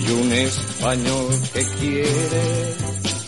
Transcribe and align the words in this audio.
hay 0.00 0.12
un 0.12 0.32
español 0.32 1.28
que 1.52 1.64
quiere 1.78 2.74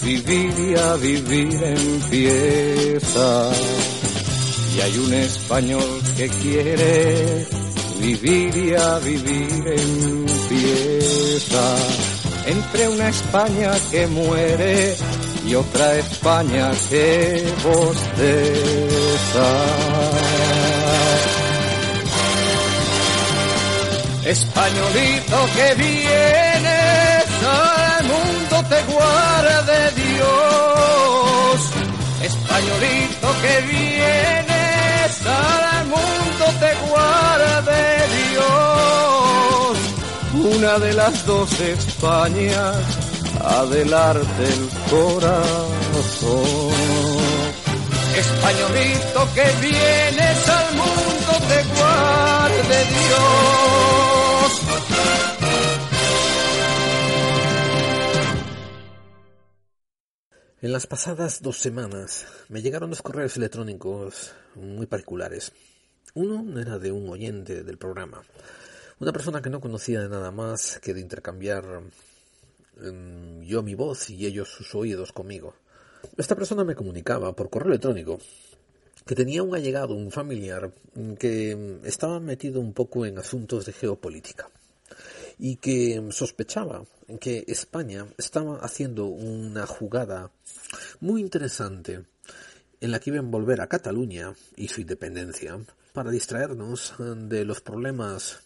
vivir 0.02 0.54
y 0.58 0.74
a 0.78 0.94
vivir 0.94 1.62
empieza. 1.62 3.50
Y 4.74 4.80
hay 4.80 4.96
un 4.98 5.14
español 5.14 6.02
que 6.16 6.28
quiere 6.28 7.46
vivir 8.00 8.56
y 8.56 8.74
a 8.74 8.98
vivir 9.00 9.64
empieza. 9.66 11.76
Entre 12.46 12.88
una 12.88 13.10
España 13.10 13.72
que 13.90 14.06
muere 14.06 14.96
y 15.46 15.54
otra 15.54 15.98
España 15.98 16.70
que 16.88 17.44
bosteza. 17.62 19.46
Españolito 24.32 25.36
que 25.54 25.74
vienes 25.74 27.26
al 27.44 28.04
mundo 28.06 28.56
te 28.70 28.80
guarde 28.90 29.78
Dios. 30.02 31.60
Españolito 32.22 33.28
que 33.42 33.54
vienes 33.70 35.12
al 35.26 35.86
mundo 35.86 36.44
te 36.62 36.72
guarde 36.88 37.82
Dios. 38.30 39.76
Una 40.56 40.78
de 40.78 40.92
las 40.94 41.26
dos 41.26 41.60
Españas 41.60 42.76
adelante 43.44 44.44
el 44.54 44.62
corazón. 44.90 46.32
Españolito 48.16 49.28
que 49.34 49.46
vienes 49.60 50.48
al 50.48 50.74
mundo 50.74 51.32
te 51.50 51.62
guarde 51.76 52.78
Dios. 52.96 53.81
En 60.62 60.70
las 60.70 60.86
pasadas 60.86 61.42
dos 61.42 61.58
semanas 61.58 62.24
me 62.48 62.62
llegaron 62.62 62.90
dos 62.90 63.02
correos 63.02 63.36
electrónicos 63.36 64.32
muy 64.54 64.86
particulares. 64.86 65.50
Uno 66.14 66.60
era 66.60 66.78
de 66.78 66.92
un 66.92 67.08
oyente 67.08 67.64
del 67.64 67.78
programa, 67.78 68.22
una 69.00 69.12
persona 69.12 69.42
que 69.42 69.50
no 69.50 69.60
conocía 69.60 70.02
de 70.02 70.08
nada 70.08 70.30
más 70.30 70.78
que 70.78 70.94
de 70.94 71.00
intercambiar 71.00 71.64
em, 72.80 73.42
yo 73.42 73.64
mi 73.64 73.74
voz 73.74 74.08
y 74.08 74.24
ellos 74.24 74.50
sus 74.50 74.72
oídos 74.76 75.10
conmigo. 75.10 75.56
Esta 76.16 76.36
persona 76.36 76.62
me 76.62 76.76
comunicaba 76.76 77.34
por 77.34 77.50
correo 77.50 77.70
electrónico 77.70 78.20
que 79.04 79.16
tenía 79.16 79.42
un 79.42 79.56
allegado, 79.56 79.96
un 79.96 80.12
familiar, 80.12 80.72
que 81.18 81.80
estaba 81.82 82.20
metido 82.20 82.60
un 82.60 82.72
poco 82.72 83.04
en 83.04 83.18
asuntos 83.18 83.66
de 83.66 83.72
geopolítica 83.72 84.48
y 85.38 85.56
que 85.56 86.02
sospechaba 86.10 86.84
que 87.20 87.44
España 87.48 88.06
estaba 88.18 88.58
haciendo 88.58 89.06
una 89.06 89.66
jugada 89.66 90.30
muy 91.00 91.20
interesante 91.20 92.04
en 92.80 92.90
la 92.90 92.98
que 92.98 93.10
iba 93.10 93.18
a 93.18 93.22
envolver 93.22 93.60
a 93.60 93.68
Cataluña 93.68 94.34
y 94.56 94.68
su 94.68 94.80
independencia 94.80 95.58
para 95.92 96.10
distraernos 96.10 96.94
de 96.98 97.44
los 97.44 97.60
problemas 97.60 98.40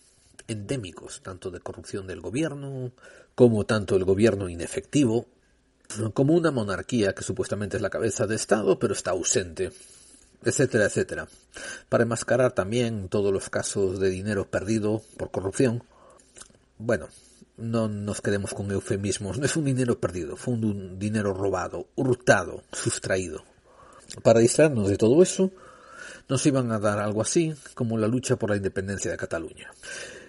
endémicos, 0.48 1.22
tanto 1.22 1.50
de 1.50 1.60
corrupción 1.60 2.06
del 2.06 2.20
gobierno, 2.20 2.92
como 3.34 3.64
tanto 3.64 3.96
el 3.96 4.04
gobierno 4.04 4.48
inefectivo, 4.48 5.26
como 6.14 6.34
una 6.34 6.50
monarquía 6.50 7.14
que 7.14 7.22
supuestamente 7.22 7.76
es 7.76 7.82
la 7.82 7.90
cabeza 7.90 8.26
de 8.26 8.34
Estado, 8.36 8.78
pero 8.78 8.92
está 8.92 9.12
ausente, 9.12 9.72
etcétera, 10.44 10.86
etcétera, 10.86 11.28
para 11.88 12.02
enmascarar 12.04 12.52
también 12.52 13.08
todos 13.08 13.32
los 13.32 13.50
casos 13.50 14.00
de 14.00 14.10
dinero 14.10 14.50
perdido 14.50 15.02
por 15.16 15.30
corrupción. 15.30 15.82
Bueno, 16.78 17.08
no 17.56 17.88
nos 17.88 18.20
quedemos 18.20 18.52
con 18.52 18.70
eufemismos, 18.70 19.38
no 19.38 19.46
es 19.46 19.56
un 19.56 19.64
dinero 19.64 19.98
perdido, 19.98 20.36
fue 20.36 20.54
un 20.54 20.98
dinero 20.98 21.32
robado, 21.32 21.88
hurtado, 21.96 22.62
sustraído. 22.72 23.44
Para 24.22 24.40
distraernos 24.40 24.88
de 24.88 24.98
todo 24.98 25.22
eso, 25.22 25.50
nos 26.28 26.44
iban 26.46 26.70
a 26.72 26.78
dar 26.78 26.98
algo 26.98 27.22
así 27.22 27.54
como 27.74 27.96
la 27.96 28.08
lucha 28.08 28.36
por 28.36 28.50
la 28.50 28.56
independencia 28.56 29.10
de 29.10 29.16
Cataluña. 29.16 29.70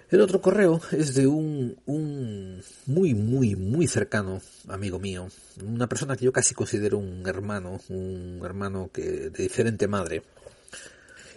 El 0.09 0.22
otro 0.22 0.41
correo 0.41 0.80
es 0.91 1.16
de 1.16 1.28
un, 1.28 1.75
un 1.85 2.64
muy, 2.85 3.14
muy, 3.14 3.58
muy 3.58 3.88
cercano 3.88 4.41
amigo 4.69 5.00
mío, 5.00 5.28
una 5.62 5.88
persona 5.88 6.16
que 6.16 6.24
yo 6.24 6.31
casi 6.31 6.56
considero 6.56 6.97
un 6.97 7.28
hermano, 7.28 7.81
un 7.90 8.40
hermano 8.46 8.90
que 8.94 9.29
de 9.29 9.44
diferente 9.44 9.85
madre, 9.90 10.24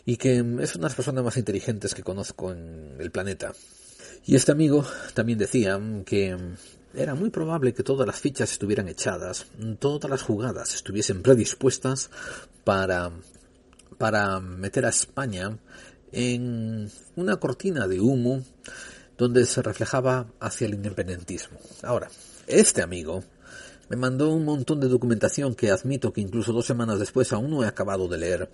y 0.04 0.16
que 0.16 0.36
es 0.36 0.42
una 0.42 0.60
de 0.60 0.78
las 0.82 0.94
personas 0.94 1.24
más 1.24 1.36
inteligentes 1.36 1.94
que 1.96 2.04
conozco 2.04 2.52
en 2.52 2.94
el 3.00 3.10
planeta. 3.10 3.52
Y 4.24 4.36
este 4.36 4.52
amigo 4.52 4.84
también 5.14 5.38
decía 5.38 5.80
que 6.04 6.36
era 6.94 7.14
muy 7.14 7.30
probable 7.30 7.72
que 7.72 7.82
todas 7.82 8.06
las 8.06 8.20
fichas 8.20 8.52
estuvieran 8.52 8.88
echadas, 8.88 9.46
todas 9.78 10.10
las 10.10 10.22
jugadas 10.22 10.74
estuviesen 10.74 11.22
predispuestas 11.22 12.10
para, 12.64 13.12
para 13.98 14.40
meter 14.40 14.86
a 14.86 14.90
España 14.90 15.58
en 16.12 16.90
una 17.16 17.36
cortina 17.36 17.86
de 17.86 18.00
humo 18.00 18.42
donde 19.16 19.44
se 19.46 19.62
reflejaba 19.62 20.26
hacia 20.40 20.66
el 20.66 20.74
independentismo. 20.74 21.58
Ahora, 21.82 22.08
este 22.46 22.82
amigo 22.82 23.22
me 23.90 23.96
mandó 23.96 24.30
un 24.30 24.46
montón 24.46 24.80
de 24.80 24.88
documentación 24.88 25.54
que 25.54 25.70
admito 25.70 26.12
que 26.12 26.22
incluso 26.22 26.54
dos 26.54 26.64
semanas 26.64 26.98
después 26.98 27.30
aún 27.34 27.50
no 27.50 27.62
he 27.62 27.66
acabado 27.66 28.08
de 28.08 28.16
leer, 28.16 28.50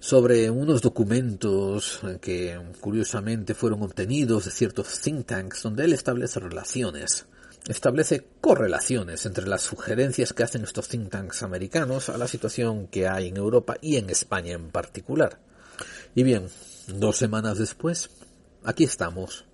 sobre 0.00 0.48
unos 0.48 0.80
documentos 0.80 2.00
que 2.22 2.58
curiosamente 2.80 3.54
fueron 3.54 3.82
obtenidos 3.82 4.46
de 4.46 4.50
ciertos 4.50 4.98
think 5.00 5.26
tanks 5.26 5.62
donde 5.62 5.84
él 5.84 5.92
establece 5.92 6.40
relaciones, 6.40 7.26
establece 7.68 8.26
correlaciones 8.40 9.26
entre 9.26 9.46
las 9.46 9.60
sugerencias 9.60 10.32
que 10.32 10.44
hacen 10.44 10.64
estos 10.64 10.88
think 10.88 11.10
tanks 11.10 11.42
americanos 11.42 12.08
a 12.08 12.16
la 12.16 12.28
situación 12.28 12.86
que 12.86 13.06
hay 13.06 13.28
en 13.28 13.36
Europa 13.36 13.76
y 13.82 13.96
en 13.96 14.08
España 14.08 14.52
en 14.52 14.70
particular. 14.70 15.38
Y 16.14 16.22
bien, 16.22 16.48
Dos 16.86 17.16
semanas 17.16 17.58
después, 17.58 18.10
aquí 18.62 18.84
estamos. 18.84 19.44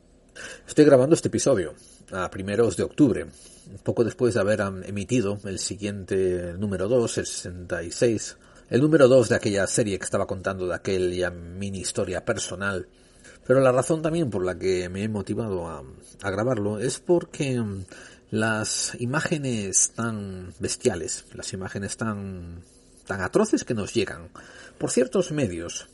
Estoy 0.69 0.85
grabando 0.85 1.15
este 1.15 1.29
episodio 1.29 1.73
a 2.13 2.31
primeros 2.31 2.77
de 2.77 2.83
octubre, 2.83 3.27
poco 3.83 4.05
después 4.05 4.35
de 4.35 4.41
haber 4.41 4.61
emitido 4.85 5.39
el 5.45 5.59
siguiente 5.59 6.55
número 6.59 6.89
2, 6.89 7.19
el 7.19 7.27
66, 7.27 8.37
el 8.71 8.81
número 8.81 9.09
2 9.09 9.29
de 9.29 9.35
aquella 9.37 9.67
serie 9.67 9.99
que 9.99 10.05
estaba 10.05 10.27
contando 10.27 10.67
de 10.67 10.75
aquella 10.75 11.31
mini 11.31 11.81
historia 11.81 12.25
personal. 12.25 12.89
Pero 13.47 13.61
la 13.61 13.73
razón 13.73 14.03
también 14.03 14.31
por 14.31 14.45
la 14.45 14.59
que 14.59 14.89
me 14.89 15.03
he 15.03 15.09
motivado 15.09 15.69
a, 15.69 15.83
a 16.23 16.31
grabarlo 16.31 16.79
es 16.79 17.01
porque 17.01 17.61
mm, 17.61 17.85
las 18.31 18.97
imágenes 19.01 19.93
tan 19.95 20.55
bestiales, 20.59 21.25
las 21.35 21.53
imágenes 21.53 21.97
tan, 21.97 22.63
tan 23.07 23.21
atroces 23.21 23.65
que 23.65 23.75
nos 23.75 23.93
llegan 23.93 24.29
por 24.79 24.91
ciertos 24.91 25.33
medios, 25.33 25.89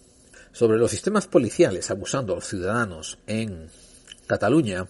sobre 0.52 0.78
los 0.78 0.90
sistemas 0.90 1.26
policiales 1.26 1.90
abusando 1.90 2.32
a 2.32 2.36
los 2.36 2.46
ciudadanos 2.46 3.18
en 3.26 3.70
Cataluña 4.26 4.86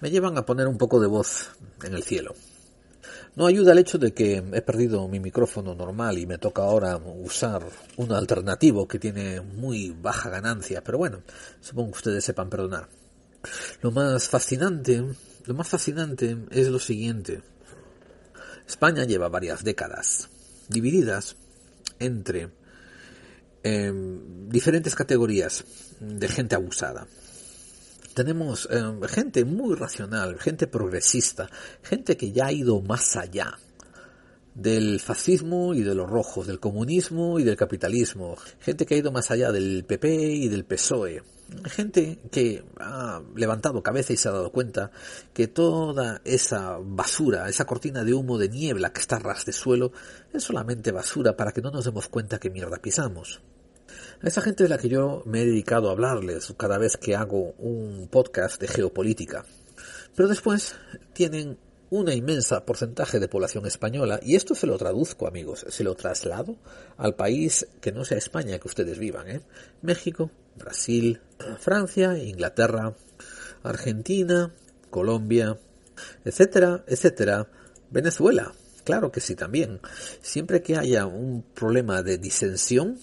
me 0.00 0.10
llevan 0.10 0.38
a 0.38 0.46
poner 0.46 0.66
un 0.68 0.78
poco 0.78 1.00
de 1.00 1.06
voz 1.06 1.50
en 1.84 1.94
el 1.94 2.02
cielo. 2.02 2.34
No 3.36 3.46
ayuda 3.46 3.72
el 3.72 3.78
hecho 3.78 3.98
de 3.98 4.12
que 4.12 4.42
he 4.52 4.62
perdido 4.62 5.06
mi 5.08 5.20
micrófono 5.20 5.74
normal 5.74 6.18
y 6.18 6.26
me 6.26 6.38
toca 6.38 6.62
ahora 6.62 6.96
usar 6.96 7.64
un 7.96 8.12
alternativo 8.12 8.88
que 8.88 8.98
tiene 8.98 9.40
muy 9.40 9.90
baja 9.90 10.28
ganancia, 10.30 10.82
pero 10.82 10.98
bueno, 10.98 11.22
supongo 11.60 11.92
que 11.92 11.98
ustedes 11.98 12.24
sepan 12.24 12.50
perdonar. 12.50 12.88
Lo 13.82 13.90
más 13.92 14.28
fascinante, 14.28 15.02
lo 15.44 15.54
más 15.54 15.68
fascinante 15.68 16.36
es 16.50 16.68
lo 16.68 16.78
siguiente. 16.78 17.42
España 18.66 19.04
lleva 19.04 19.28
varias 19.28 19.64
décadas 19.64 20.28
divididas 20.68 21.36
entre 21.98 22.50
Em, 23.62 24.48
diferentes 24.48 24.94
categorías 24.94 25.64
de 26.00 26.28
gente 26.28 26.54
abusada. 26.54 27.06
Tenemos 28.14 28.68
em, 28.70 29.00
gente 29.02 29.44
muy 29.44 29.76
racional, 29.76 30.38
gente 30.38 30.66
progresista, 30.66 31.48
gente 31.82 32.16
que 32.16 32.32
ya 32.32 32.46
ha 32.46 32.52
ido 32.52 32.80
más 32.82 33.16
allá 33.16 33.58
del 34.54 34.98
fascismo 35.00 35.74
y 35.74 35.82
de 35.82 35.94
los 35.94 36.10
rojos, 36.10 36.46
del 36.46 36.58
comunismo 36.58 37.38
y 37.38 37.44
del 37.44 37.56
capitalismo, 37.56 38.36
gente 38.58 38.84
que 38.84 38.94
ha 38.94 38.98
ido 38.98 39.12
más 39.12 39.30
allá 39.30 39.52
del 39.52 39.84
PP 39.84 40.08
y 40.32 40.48
del 40.48 40.64
PSOE, 40.64 41.22
gente 41.64 42.18
que 42.30 42.64
ha 42.78 43.22
levantado 43.36 43.82
cabeza 43.82 44.12
y 44.12 44.16
se 44.16 44.28
ha 44.28 44.32
dado 44.32 44.50
cuenta 44.50 44.90
que 45.32 45.46
toda 45.46 46.20
esa 46.24 46.78
basura, 46.82 47.48
esa 47.48 47.64
cortina 47.64 48.04
de 48.04 48.12
humo 48.12 48.38
de 48.38 48.48
niebla 48.48 48.92
que 48.92 49.00
está 49.00 49.18
ras 49.18 49.44
de 49.46 49.52
suelo, 49.52 49.92
es 50.32 50.42
solamente 50.42 50.92
basura 50.92 51.36
para 51.36 51.52
que 51.52 51.62
no 51.62 51.70
nos 51.70 51.84
demos 51.84 52.08
cuenta 52.08 52.38
que 52.38 52.50
mierda 52.50 52.78
pisamos. 52.78 53.40
A 54.22 54.28
esa 54.28 54.42
gente 54.42 54.64
es 54.64 54.70
la 54.70 54.76
que 54.76 54.90
yo 54.90 55.22
me 55.24 55.40
he 55.40 55.46
dedicado 55.46 55.88
a 55.88 55.92
hablarles 55.92 56.52
cada 56.58 56.76
vez 56.76 56.98
que 56.98 57.16
hago 57.16 57.54
un 57.56 58.06
podcast 58.08 58.60
de 58.60 58.68
geopolítica. 58.68 59.46
Pero 60.14 60.28
después 60.28 60.74
tienen 61.14 61.56
una 61.88 62.14
inmensa 62.14 62.66
porcentaje 62.66 63.18
de 63.18 63.28
población 63.28 63.64
española 63.64 64.20
y 64.22 64.36
esto 64.36 64.54
se 64.54 64.66
lo 64.66 64.76
traduzco 64.76 65.26
amigos, 65.26 65.64
se 65.66 65.84
lo 65.84 65.94
traslado 65.94 66.58
al 66.98 67.14
país 67.14 67.66
que 67.80 67.92
no 67.92 68.04
sea 68.04 68.18
España 68.18 68.58
que 68.58 68.68
ustedes 68.68 68.98
vivan, 68.98 69.26
¿eh? 69.30 69.40
México, 69.80 70.30
Brasil, 70.54 71.22
Francia, 71.58 72.18
Inglaterra, 72.18 72.94
Argentina, 73.62 74.54
Colombia, 74.90 75.58
etcétera, 76.26 76.84
etcétera. 76.86 77.48
Venezuela, 77.90 78.52
claro 78.84 79.10
que 79.10 79.22
sí 79.22 79.34
también. 79.34 79.80
Siempre 80.20 80.60
que 80.60 80.76
haya 80.76 81.06
un 81.06 81.42
problema 81.54 82.02
de 82.02 82.18
disensión, 82.18 82.98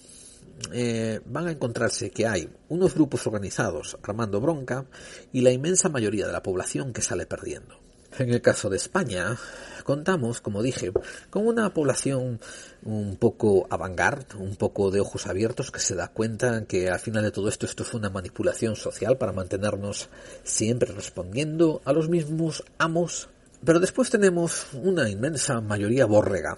eh, 0.72 1.22
van 1.26 1.48
a 1.48 1.52
encontrarse 1.52 2.10
que 2.10 2.28
hay 2.28 2.50
unos 2.70 2.94
grupos 2.94 3.26
organizados 3.28 3.98
armando 4.04 4.42
bronca 4.42 4.86
y 5.32 5.42
la 5.42 5.52
inmensa 5.52 5.90
mayoría 5.90 6.28
de 6.28 6.34
la 6.34 6.44
población 6.44 6.94
que 6.94 7.02
sale 7.02 7.26
perdiendo. 7.26 7.80
En 8.18 8.32
el 8.34 8.42
caso 8.42 8.70
de 8.70 8.78
España, 8.78 9.38
contamos, 9.84 10.42
como 10.42 10.64
dije, 10.64 10.92
con 11.30 11.46
una 11.46 11.72
población 11.74 12.40
un 12.84 13.18
poco 13.18 13.68
avant 13.70 14.34
un 14.36 14.56
poco 14.56 14.90
de 14.90 15.02
ojos 15.02 15.28
abiertos, 15.28 15.70
que 15.70 15.80
se 15.80 15.94
da 15.94 16.08
cuenta 16.08 16.66
que 16.66 16.90
al 16.90 17.00
final 17.00 17.24
de 17.24 17.32
todo 17.32 17.48
esto 17.48 17.66
esto 17.66 17.84
fue 17.84 18.00
una 18.00 18.10
manipulación 18.10 18.76
social 18.76 19.18
para 19.18 19.34
mantenernos 19.34 20.10
siempre 20.44 20.92
respondiendo 20.94 21.82
a 21.86 21.94
los 21.94 22.10
mismos 22.10 22.64
amos. 22.80 23.30
Pero 23.64 23.80
después 23.80 24.10
tenemos 24.10 24.68
una 24.74 25.10
inmensa 25.10 25.62
mayoría 25.62 26.06
borrega, 26.06 26.58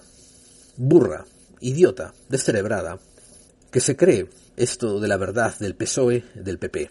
burra, 0.76 1.26
idiota, 1.60 2.14
descerebrada, 2.28 2.98
que 3.70 3.80
se 3.80 3.96
cree 3.96 4.28
esto 4.56 5.00
de 5.00 5.08
la 5.08 5.16
verdad 5.16 5.58
del 5.58 5.74
PSOE, 5.74 6.24
del 6.34 6.58
PP 6.58 6.90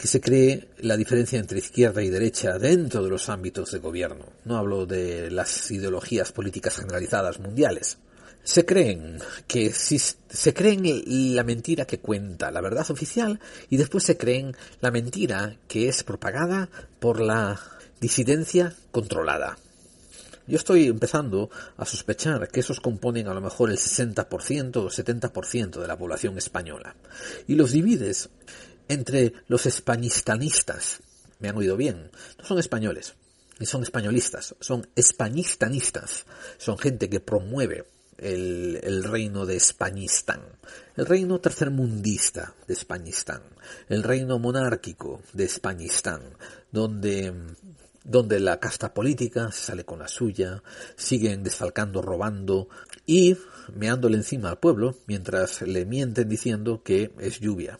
que 0.00 0.06
se 0.06 0.20
cree 0.20 0.68
la 0.78 0.96
diferencia 0.96 1.38
entre 1.38 1.58
izquierda 1.58 2.02
y 2.02 2.08
derecha 2.08 2.58
dentro 2.58 3.04
de 3.04 3.10
los 3.10 3.28
ámbitos 3.28 3.70
de 3.70 3.80
gobierno. 3.80 4.24
No 4.46 4.56
hablo 4.56 4.86
de 4.86 5.30
las 5.30 5.70
ideologías 5.70 6.32
políticas 6.32 6.76
generalizadas 6.76 7.38
mundiales. 7.38 7.98
Se 8.42 8.64
creen 8.64 9.18
que 9.46 9.72
si, 9.74 9.98
se 9.98 10.54
creen 10.54 10.82
la 11.34 11.44
mentira 11.44 11.84
que 11.84 11.98
cuenta 11.98 12.50
la 12.50 12.62
verdad 12.62 12.90
oficial 12.90 13.40
y 13.68 13.76
después 13.76 14.04
se 14.04 14.16
creen 14.16 14.56
la 14.80 14.90
mentira 14.90 15.56
que 15.68 15.88
es 15.88 16.02
propagada 16.02 16.70
por 16.98 17.20
la 17.20 17.60
disidencia 18.00 18.74
controlada. 18.92 19.58
Yo 20.50 20.56
estoy 20.56 20.88
empezando 20.88 21.48
a 21.76 21.86
sospechar 21.86 22.48
que 22.48 22.58
esos 22.58 22.80
componen 22.80 23.28
a 23.28 23.34
lo 23.34 23.40
mejor 23.40 23.70
el 23.70 23.76
60% 23.76 24.76
o 24.78 24.90
70% 24.90 25.80
de 25.80 25.86
la 25.86 25.96
población 25.96 26.36
española. 26.38 26.96
Y 27.46 27.54
los 27.54 27.70
divides 27.70 28.30
entre 28.88 29.32
los 29.46 29.66
españistanistas. 29.66 30.98
Me 31.38 31.50
han 31.50 31.56
oído 31.56 31.76
bien. 31.76 32.10
No 32.36 32.44
son 32.44 32.58
españoles, 32.58 33.14
ni 33.60 33.66
son 33.66 33.84
españolistas, 33.84 34.56
son 34.58 34.88
españistanistas. 34.96 36.26
Son 36.58 36.76
gente 36.76 37.08
que 37.08 37.20
promueve 37.20 37.84
el, 38.18 39.04
reino 39.04 39.46
de 39.46 39.54
Españistán, 39.54 40.40
el 40.96 41.06
reino 41.06 41.40
tercermundista 41.40 42.54
de 42.66 42.74
Españistán, 42.74 43.42
el 43.88 44.02
reino 44.02 44.40
monárquico 44.40 45.22
de 45.32 45.44
Españistán, 45.44 46.22
donde 46.72 47.32
donde 48.10 48.40
la 48.40 48.58
casta 48.58 48.92
política 48.92 49.52
sale 49.52 49.84
con 49.84 50.00
la 50.00 50.08
suya, 50.08 50.62
siguen 50.96 51.42
desfalcando, 51.42 52.02
robando 52.02 52.68
y 53.06 53.36
meándole 53.74 54.16
encima 54.16 54.50
al 54.50 54.58
pueblo 54.58 54.96
mientras 55.06 55.62
le 55.62 55.86
mienten 55.86 56.28
diciendo 56.28 56.82
que 56.82 57.12
es 57.18 57.38
lluvia 57.38 57.78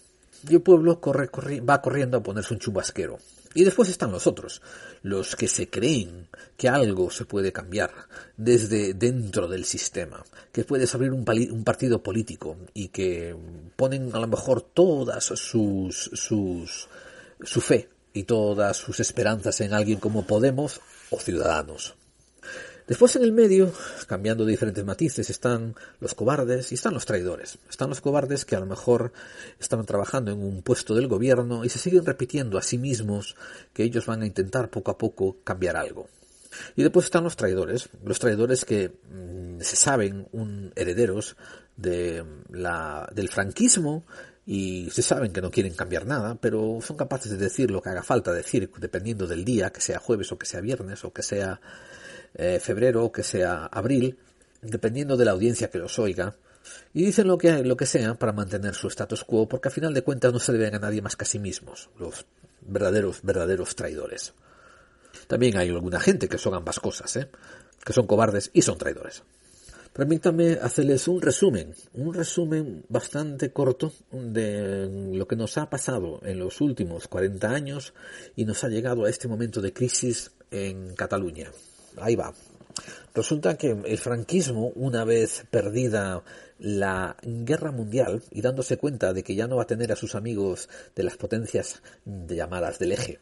y 0.49 0.55
el 0.55 0.63
pueblo 0.63 1.01
corre, 1.01 1.29
va 1.61 1.83
corriendo 1.83 2.19
a 2.19 2.23
ponerse 2.23 2.55
un 2.55 2.61
chubasquero. 2.61 3.19
Y 3.53 3.65
después 3.65 3.89
están 3.89 4.13
los 4.13 4.29
otros, 4.29 4.63
los 5.03 5.35
que 5.35 5.49
se 5.49 5.69
creen 5.69 6.29
que 6.57 6.69
algo 6.69 7.11
se 7.11 7.25
puede 7.25 7.53
cambiar 7.53 7.93
desde 8.37 8.95
dentro 8.95 9.49
del 9.49 9.65
sistema, 9.65 10.25
que 10.53 10.63
puedes 10.63 10.95
abrir 10.95 11.11
un, 11.11 11.25
un 11.29 11.65
partido 11.65 12.01
político 12.01 12.57
y 12.75 12.89
que 12.89 13.37
ponen 13.75 14.15
a 14.15 14.21
lo 14.21 14.29
mejor 14.29 14.63
todas 14.63 15.25
sus, 15.25 16.11
sus, 16.15 16.89
su 17.43 17.61
fe 17.61 17.89
y 18.13 18.25
todas 18.25 18.77
sus 18.77 19.01
esperanzas 19.01 19.61
en 19.61 19.73
alguien 19.73 20.01
como 20.01 20.27
Podemos 20.27 20.81
o 21.11 21.19
Ciudadanos. 21.19 21.95
Después 22.91 23.15
en 23.15 23.23
el 23.23 23.31
medio, 23.31 23.73
cambiando 24.09 24.45
diferentes 24.45 24.85
matices, 24.85 25.31
están 25.31 25.77
los 26.01 26.15
cobardes 26.15 26.73
y 26.73 26.75
están 26.75 26.93
los 26.93 27.07
traidores. 27.07 27.59
Están 27.69 27.89
los 27.89 28.01
cobardes 28.01 28.45
que 28.45 28.57
a 28.57 28.61
lo 28.61 28.67
mejor 28.67 29.13
están 29.61 29.87
trabajando 29.87 30.33
en 30.33 30.43
un 30.43 30.63
puesto 30.63 30.97
del 30.97 31.07
gobierno 31.07 31.65
y 31.65 31.69
se 31.69 31.79
siguen 31.79 32.05
repitiendo 32.05 32.59
a 32.59 32.63
sí 32.63 32.79
mismos 32.79 33.37
que 33.73 33.85
ellos 33.85 34.07
van 34.07 34.23
a 34.23 34.27
intentar 34.27 34.71
poco 34.71 34.91
a 34.91 34.99
poco 34.99 35.37
cambiar 35.45 35.77
algo. 35.77 36.09
Y 36.75 36.83
después 36.83 37.05
están 37.05 37.23
los 37.23 37.37
traidores, 37.37 37.89
los 38.05 38.19
traidores 38.19 38.65
que 38.65 38.89
mm, 38.89 39.61
se 39.61 39.77
saben 39.77 40.27
un 40.33 40.73
herederos 40.75 41.37
de 41.77 42.25
la, 42.51 43.09
del 43.15 43.29
franquismo 43.29 44.05
y 44.53 44.91
se 44.91 45.03
saben 45.03 45.33
que 45.33 45.41
no 45.41 45.53
quieren 45.53 45.75
cambiar 45.75 46.07
nada, 46.07 46.35
pero 46.35 46.81
son 46.83 46.97
capaces 46.97 47.31
de 47.31 47.37
decir 47.37 47.71
lo 47.71 47.81
que 47.81 47.91
haga 47.91 48.03
falta 48.03 48.33
decir, 48.33 48.69
dependiendo 48.79 49.29
del 49.29 49.45
día, 49.45 49.71
que 49.71 49.81
sea 49.81 50.01
jueves 50.01 50.33
o 50.33 50.39
que 50.39 50.45
sea 50.45 50.61
viernes 50.61 51.05
o 51.05 51.13
que 51.13 51.23
sea 51.23 51.61
eh, 52.35 52.59
febrero 52.59 53.05
o 53.05 53.13
que 53.13 53.23
sea 53.23 53.67
abril, 53.67 54.19
dependiendo 54.61 55.17
de 55.17 55.25
la 55.25 55.31
audiencia 55.31 55.71
que 55.71 55.79
los 55.79 56.01
oiga, 56.01 56.35
y 56.93 57.05
dicen 57.05 57.29
lo 57.29 57.39
que, 57.39 57.63
lo 57.63 57.77
que 57.77 57.87
sea 57.87 58.15
para 58.15 58.33
mantener 58.33 58.75
su 58.75 58.89
status 58.89 59.23
quo, 59.23 59.49
porque 59.49 59.69
a 59.69 59.71
final 59.71 59.95
de 59.95 60.03
cuentas 60.03 60.33
no 60.33 60.41
se 60.41 60.51
deben 60.53 60.75
a 60.75 60.81
nadie 60.81 61.01
más 61.01 61.15
que 61.15 61.23
a 61.23 61.29
sí 61.29 61.39
mismos, 61.39 61.89
los 61.97 62.27
verdaderos, 62.63 63.21
verdaderos 63.23 63.77
traidores. 63.77 64.35
También 65.29 65.59
hay 65.59 65.69
alguna 65.69 66.01
gente 66.01 66.29
que 66.29 66.39
son 66.39 66.55
ambas 66.55 66.81
cosas, 66.81 67.15
¿eh? 67.15 67.31
que 67.85 67.93
son 67.93 68.09
cobardes 68.09 68.51
y 68.53 68.63
son 68.63 68.79
traidores. 68.79 69.23
Permítanme 69.93 70.53
hacerles 70.63 71.09
un 71.09 71.21
resumen, 71.21 71.75
un 71.95 72.15
resumen 72.15 72.85
bastante 72.89 73.53
corto 73.53 73.93
de 74.13 75.11
lo 75.13 75.27
que 75.27 75.37
nos 75.37 75.59
ha 75.59 75.69
pasado 75.69 76.21
en 76.23 76.39
los 76.39 76.61
últimos 76.61 77.09
40 77.09 77.51
años 77.51 77.93
y 78.37 78.45
nos 78.45 78.63
ha 78.63 78.69
llegado 78.69 79.05
a 79.05 79.11
este 79.11 79.27
momento 79.27 79.61
de 79.61 79.73
crisis 79.73 80.31
en 80.51 80.95
Cataluña 80.95 81.51
ahí 81.99 82.17
va. 82.17 82.33
Resulta 83.15 83.57
que 83.57 83.77
el 83.85 83.99
franquismo, 83.99 84.69
una 84.77 85.05
vez 85.05 85.45
perdida 85.51 86.23
la 86.59 87.17
guerra 87.23 87.73
mundial 87.73 88.23
y 88.31 88.41
dándose 88.41 88.77
cuenta 88.77 89.13
de 89.13 89.23
que 89.25 89.35
ya 89.35 89.49
no 89.49 89.57
va 89.57 89.63
a 89.65 89.67
tener 89.67 89.93
a 89.93 89.97
sus 89.97 90.15
amigos 90.15 90.69
de 90.95 91.03
las 91.03 91.17
potencias 91.17 91.83
llamadas 92.05 92.79
del 92.79 92.93
eje 92.93 93.19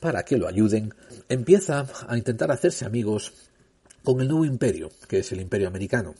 para 0.00 0.22
que 0.24 0.36
lo 0.36 0.46
ayuden, 0.46 0.94
empieza 1.28 1.86
a 2.06 2.16
intentar 2.16 2.50
hacerse 2.52 2.84
amigos 2.84 3.32
con 4.04 4.20
el 4.20 4.28
nuevo 4.28 4.44
imperio, 4.44 4.90
que 5.08 5.18
es 5.18 5.32
el 5.32 5.40
imperio 5.40 5.68
americano. 5.68 6.14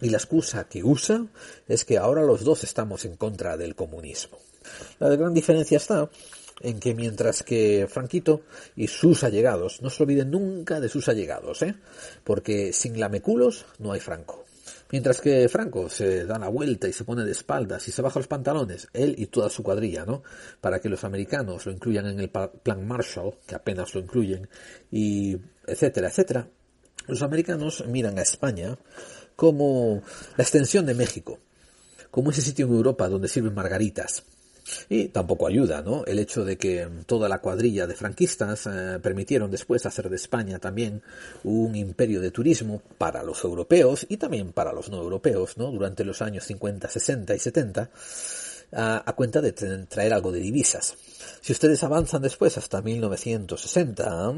Y 0.00 0.10
la 0.10 0.18
excusa 0.18 0.68
que 0.68 0.84
usa 0.84 1.26
es 1.68 1.84
que 1.84 1.98
ahora 1.98 2.22
los 2.22 2.44
dos 2.44 2.64
estamos 2.64 3.04
en 3.04 3.16
contra 3.16 3.56
del 3.56 3.74
comunismo. 3.74 4.38
La 4.98 5.08
gran 5.08 5.32
diferencia 5.32 5.76
está 5.76 6.10
en 6.60 6.80
que 6.80 6.94
mientras 6.94 7.42
que 7.42 7.86
Franquito 7.88 8.42
y 8.74 8.88
sus 8.88 9.24
allegados, 9.24 9.82
no 9.82 9.90
se 9.90 10.02
olviden 10.02 10.30
nunca 10.30 10.80
de 10.80 10.88
sus 10.88 11.08
allegados, 11.08 11.62
¿eh? 11.62 11.74
porque 12.24 12.72
sin 12.72 12.98
lameculos 12.98 13.66
no 13.78 13.92
hay 13.92 14.00
Franco. 14.00 14.44
Mientras 14.90 15.20
que 15.20 15.48
Franco 15.48 15.88
se 15.88 16.24
da 16.24 16.38
la 16.38 16.48
vuelta 16.48 16.86
y 16.86 16.92
se 16.92 17.04
pone 17.04 17.24
de 17.24 17.32
espaldas 17.32 17.88
y 17.88 17.92
se 17.92 18.02
baja 18.02 18.20
los 18.20 18.28
pantalones, 18.28 18.88
él 18.92 19.16
y 19.18 19.26
toda 19.26 19.50
su 19.50 19.64
cuadrilla, 19.64 20.04
¿no? 20.04 20.22
Para 20.60 20.80
que 20.80 20.88
los 20.88 21.02
americanos 21.02 21.66
lo 21.66 21.72
incluyan 21.72 22.06
en 22.06 22.20
el 22.20 22.30
plan 22.30 22.86
Marshall, 22.86 23.34
que 23.46 23.56
apenas 23.56 23.92
lo 23.94 24.00
incluyen, 24.00 24.48
y 24.90 25.36
etcétera, 25.66 26.08
etcétera. 26.08 26.48
Los 27.06 27.22
americanos 27.22 27.84
miran 27.86 28.18
a 28.18 28.22
España 28.22 28.76
como 29.34 30.02
la 30.36 30.42
extensión 30.42 30.86
de 30.86 30.94
México, 30.94 31.38
como 32.10 32.30
ese 32.30 32.42
sitio 32.42 32.66
en 32.66 32.72
Europa 32.72 33.08
donde 33.08 33.28
sirven 33.28 33.54
margaritas, 33.54 34.24
y 34.88 35.08
tampoco 35.08 35.46
ayuda, 35.46 35.82
¿no? 35.82 36.04
El 36.06 36.18
hecho 36.18 36.44
de 36.44 36.56
que 36.56 36.88
toda 37.06 37.28
la 37.28 37.38
cuadrilla 37.38 37.86
de 37.86 37.94
franquistas 37.94 38.66
eh, 38.66 38.98
permitieron 39.00 39.50
después 39.50 39.86
hacer 39.86 40.08
de 40.08 40.16
España 40.16 40.58
también 40.58 41.02
un 41.44 41.76
imperio 41.76 42.20
de 42.20 42.30
turismo 42.30 42.82
para 42.98 43.22
los 43.22 43.44
europeos 43.44 44.06
y 44.08 44.16
también 44.16 44.52
para 44.52 44.72
los 44.72 44.90
no 44.90 44.98
europeos, 44.98 45.56
¿no? 45.56 45.70
Durante 45.70 46.04
los 46.04 46.22
años 46.22 46.44
50, 46.44 46.88
60 46.88 47.34
y 47.34 47.38
70 47.38 47.90
a, 48.72 49.12
cuenta 49.16 49.40
de 49.40 49.52
traer 49.52 50.12
algo 50.12 50.32
de 50.32 50.40
divisas. 50.40 50.96
Si 51.40 51.52
ustedes 51.52 51.82
avanzan 51.82 52.22
después 52.22 52.58
hasta 52.58 52.82
1960, 52.82 54.34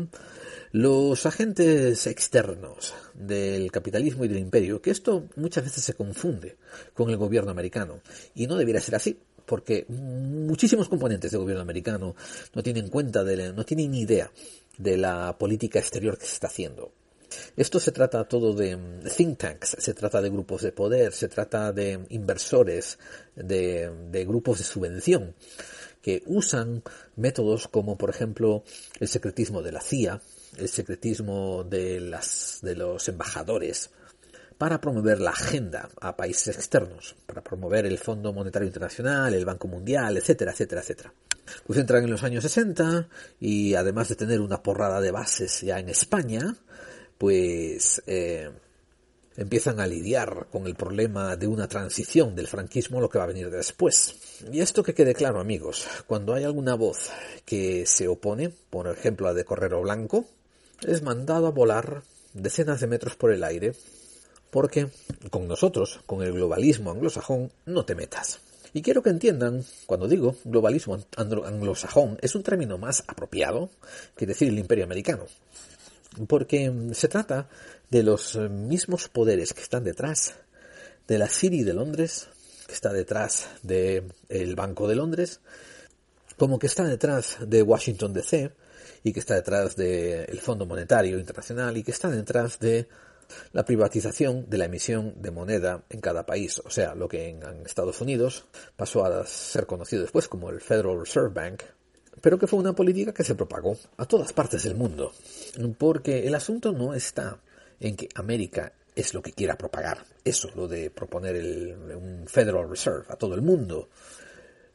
los 0.73 1.26
agentes 1.26 2.06
externos 2.06 2.94
del 3.14 3.73
capitalismo 3.73 4.25
y 4.25 4.28
del 4.28 4.38
imperio, 4.38 4.82
que 4.82 4.90
esto 4.90 5.28
muchas 5.37 5.64
veces 5.64 5.85
se 5.85 5.94
confunde 5.94 6.56
con 6.94 7.11
el 7.11 7.16
gobierno 7.16 7.50
americano, 7.50 8.00
y 8.35 8.47
no 8.47 8.56
debiera 8.56 8.80
ser 8.80 8.94
así 8.94 9.18
porque 9.49 9.87
muchísimos 9.88 10.88
componentes 10.88 11.30
del 11.30 11.40
gobierno 11.40 11.62
americano 11.62 12.14
no 12.54 12.62
tienen 12.62 12.88
cuenta, 12.88 13.25
de, 13.25 13.52
no 13.54 13.64
tienen 13.64 13.94
idea 13.94 14.30
de 14.76 14.99
la 14.99 15.37
política 15.38 15.78
exterior 15.78 16.18
que 16.18 16.26
se 16.26 16.35
está 16.35 16.49
haciendo. 16.49 16.92
Esto 17.58 17.80
se 17.80 17.90
trata 17.90 18.22
todo 18.22 18.52
de 18.52 18.76
mm, 18.76 19.00
think 19.16 19.36
tanks, 19.36 19.76
se 19.80 19.92
trata 19.92 20.22
de 20.22 20.30
grupos 20.30 20.62
de 20.62 20.70
poder, 20.70 21.12
se 21.12 21.26
trata 21.26 21.72
de 21.72 22.06
inversores, 22.10 23.00
de, 23.34 24.24
grupos 24.28 24.58
de 24.58 24.64
subvención 24.64 25.34
que 26.00 26.22
usan 26.26 26.84
métodos 27.16 27.66
como 27.66 27.98
por 27.98 28.10
ejemplo 28.10 28.62
el 29.00 29.08
secretismo 29.08 29.60
de 29.60 29.72
la 29.72 29.80
CIA, 29.80 30.20
el 30.56 30.68
secretismo 30.68 31.64
de, 31.64 31.98
las, 31.98 32.60
de 32.62 32.76
los 32.76 33.08
embajadores, 33.08 33.90
para 34.56 34.80
promover 34.80 35.20
la 35.20 35.30
agenda 35.30 35.88
a 36.00 36.16
países 36.16 36.54
externos, 36.54 37.16
para 37.26 37.42
promover 37.42 37.86
el 37.86 37.98
Fondo 37.98 38.32
Monetario 38.32 38.68
Internacional, 38.68 39.34
el 39.34 39.44
Banco 39.44 39.66
Mundial, 39.66 40.16
etcétera, 40.16 40.52
etcétera, 40.52 40.82
etcétera. 40.82 41.12
Pues 41.66 41.78
entran 41.78 42.04
en 42.04 42.10
los 42.10 42.22
años 42.22 42.44
60 42.44 43.08
y 43.40 43.74
además 43.74 44.08
de 44.08 44.16
tener 44.16 44.40
una 44.40 44.62
porrada 44.62 45.00
de 45.00 45.10
bases 45.10 45.62
ya 45.62 45.80
en 45.80 45.88
España, 45.88 46.54
pues 47.18 48.02
eh, 48.06 48.48
empiezan 49.37 49.80
a 49.80 49.87
lidiar 49.87 50.46
con 50.50 50.66
el 50.66 50.75
problema 50.75 51.37
de 51.37 51.46
una 51.46 51.68
transición 51.68 52.34
del 52.34 52.46
franquismo, 52.46 53.00
lo 53.00 53.08
que 53.08 53.18
va 53.18 53.25
a 53.25 53.28
venir 53.28 53.50
después. 53.50 54.16
Y 54.52 54.60
esto 54.60 54.82
que 54.82 54.94
quede 54.94 55.14
claro, 55.14 55.40
amigos, 55.40 55.87
cuando 56.06 56.34
hay 56.34 56.44
alguna 56.44 56.75
voz 56.75 57.10
que 57.44 57.84
se 57.87 58.08
opone, 58.08 58.50
por 58.70 58.88
ejemplo 58.88 59.26
la 59.26 59.34
de 59.34 59.44
Correro 59.44 59.82
Blanco, 59.82 60.25
es 60.87 61.02
mandado 61.02 61.48
a 61.48 61.52
volar 61.52 62.02
decenas 62.34 62.80
de 62.80 62.87
metros 62.87 63.16
por 63.16 63.32
el 63.32 63.42
aire, 63.44 63.75
porque 64.50 64.88
con 65.30 65.46
nosotros, 65.46 66.00
con 66.06 66.22
el 66.22 66.32
globalismo 66.32 66.90
anglosajón, 66.90 67.52
no 67.66 67.84
te 67.84 67.94
metas. 67.94 68.40
Y 68.75 68.82
quiero 68.82 69.02
que 69.02 69.10
entiendan, 69.10 69.64
cuando 69.87 70.08
digo 70.08 70.37
globalismo 70.44 70.98
anglosajón, 71.16 72.18
es 72.20 72.34
un 72.34 72.42
término 72.42 72.76
más 72.76 73.02
apropiado 73.06 73.70
que 74.16 74.26
decir 74.26 74.48
el 74.48 74.58
imperio 74.58 74.84
americano 74.84 75.26
porque 76.26 76.72
se 76.92 77.08
trata 77.08 77.48
de 77.90 78.02
los 78.02 78.37
mismos 78.37 79.08
poderes 79.08 79.54
que 79.54 79.62
están 79.62 79.84
detrás 79.84 80.34
de 81.06 81.18
la 81.18 81.28
City 81.28 81.64
de 81.64 81.75
Londres, 81.75 82.28
que 82.66 82.75
está 82.75 82.92
detrás 82.92 83.48
del 83.62 84.54
Banco 84.54 84.88
de 84.88 84.96
Londres, 84.96 85.40
como 86.37 86.58
que 86.58 86.66
está 86.66 86.84
detrás 86.84 87.38
de 87.40 87.62
Washington 87.62 88.12
DC 88.12 88.52
y 89.02 89.12
que 89.12 89.20
está 89.20 89.34
detrás 89.34 89.76
del 89.76 90.40
Fondo 90.40 90.66
Monetario 90.66 91.18
Internacional 91.18 91.76
y 91.76 91.82
que 91.82 91.90
está 91.90 92.10
detrás 92.10 92.58
de 92.58 92.88
la 93.52 93.64
privatización 93.64 94.48
de 94.48 94.58
la 94.58 94.64
emisión 94.66 95.14
de 95.20 95.30
moneda 95.30 95.84
en 95.90 96.00
cada 96.00 96.25
país, 96.25 96.60
o 96.64 96.70
sea, 96.70 96.94
lo 96.94 97.08
que 97.08 97.28
en 97.28 97.42
Estados 97.66 98.00
Unidos 98.00 98.46
pasó 98.76 99.04
a 99.04 99.26
ser 99.26 99.66
conocido 99.66 100.02
después 100.02 100.28
como 100.28 100.50
el 100.50 100.60
Federal 100.60 100.98
Reserve 100.98 101.30
Bank, 101.34 101.62
pero 102.20 102.38
que 102.38 102.46
fue 102.46 102.58
una 102.58 102.75
política 102.75 103.12
que 103.12 103.25
se 103.25 103.34
propagó 103.34 103.76
a 103.96 104.06
todas 104.06 104.32
partes 104.32 104.62
del 104.64 104.75
mundo, 104.75 105.12
porque 105.76 106.26
el 106.26 106.34
asunto 106.34 106.72
no 106.72 106.94
está 106.94 107.38
en 107.80 107.96
que 107.96 108.08
América 108.14 108.72
es 108.94 109.14
lo 109.14 109.22
que 109.22 109.32
quiera 109.32 109.56
propagar, 109.56 110.04
eso, 110.25 110.50
lo 110.56 110.66
de 110.66 110.90
proponer 110.90 111.76
un 111.96 112.26
Federal 112.26 112.68
Reserve 112.68 113.04
a 113.08 113.16
todo 113.16 113.34
el 113.34 113.42
mundo. 113.42 113.88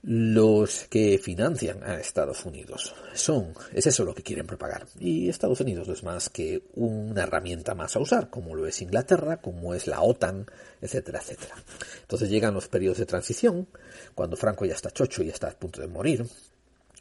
Los 0.05 0.88
que 0.89 1.17
financian 1.17 1.81
a 1.81 1.95
Estados 1.95 2.43
Unidos 2.43 2.93
son, 3.13 3.53
es 3.71 3.88
eso 3.88 4.03
lo 4.03 4.13
que 4.13 4.21
quieren 4.21 4.45
propagar. 4.45 4.85
Y 5.00 5.29
Estados 5.29 5.62
Unidos 5.62 5.88
no 5.88 5.93
es 5.93 6.03
más 6.03 6.27
que 6.27 6.63
una 6.73 7.23
herramienta 7.23 7.73
más 7.73 7.95
a 7.95 8.00
usar, 8.00 8.29
como 8.29 8.53
lo 8.53 8.67
es 8.67 8.81
Inglaterra, 8.81 9.38
como 9.38 9.73
es 9.73 9.88
la 9.88 10.01
OTAN, 10.01 10.45
etcétera, 10.81 11.19
etcétera. 11.19 11.55
Entonces 12.01 12.29
llegan 12.29 12.53
los 12.53 12.67
periodos 12.67 12.97
de 12.97 13.05
transición, 13.05 13.65
cuando 14.13 14.35
Franco 14.35 14.65
ya 14.65 14.73
está 14.73 14.91
chocho 14.91 15.23
y 15.23 15.29
está 15.29 15.47
a 15.47 15.51
punto 15.51 15.79
de 15.79 15.88
morir, 15.88 16.25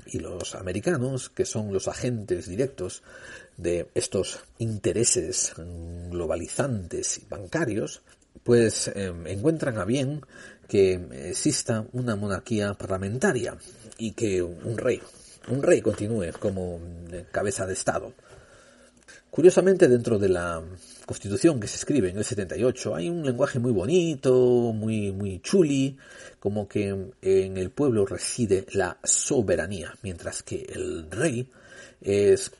y 0.06 0.18
los 0.18 0.54
americanos, 0.54 1.28
que 1.28 1.44
son 1.44 1.72
los 1.72 1.88
agentes 1.88 2.48
directos 2.48 3.02
de 3.56 3.88
estos 3.94 4.40
intereses 4.58 5.52
globalizantes 6.10 7.18
y 7.18 7.26
bancarios, 7.28 8.02
pues 8.44 8.90
em, 8.94 9.26
encuentran 9.26 9.78
a 9.78 9.84
bien 9.84 10.22
que 10.68 10.94
exista 11.28 11.86
una 11.92 12.16
monarquía 12.16 12.74
parlamentaria 12.74 13.56
y 13.98 14.12
que 14.12 14.42
un 14.42 14.78
rey, 14.78 15.00
un 15.48 15.62
rey 15.62 15.80
continúe 15.80 16.32
como 16.38 16.80
cabeza 17.30 17.66
de 17.66 17.74
Estado. 17.74 18.12
Curiosamente, 19.30 19.88
dentro 19.88 20.18
de 20.18 20.28
la 20.28 20.62
constitución 21.06 21.60
que 21.60 21.68
se 21.68 21.76
escribe 21.76 22.10
en 22.10 22.18
el 22.18 22.24
78 22.24 22.94
hay 22.94 23.08
un 23.08 23.24
lenguaje 23.24 23.58
muy 23.58 23.72
bonito, 23.72 24.72
muy, 24.74 25.12
muy 25.12 25.40
chuli, 25.40 25.96
como 26.38 26.68
que 26.68 26.88
en 27.22 27.56
el 27.56 27.70
pueblo 27.70 28.06
reside 28.06 28.66
la 28.72 28.98
soberanía, 29.02 29.94
mientras 30.02 30.42
que 30.42 30.66
el 30.72 31.10
rey 31.10 31.48
es 32.00 32.52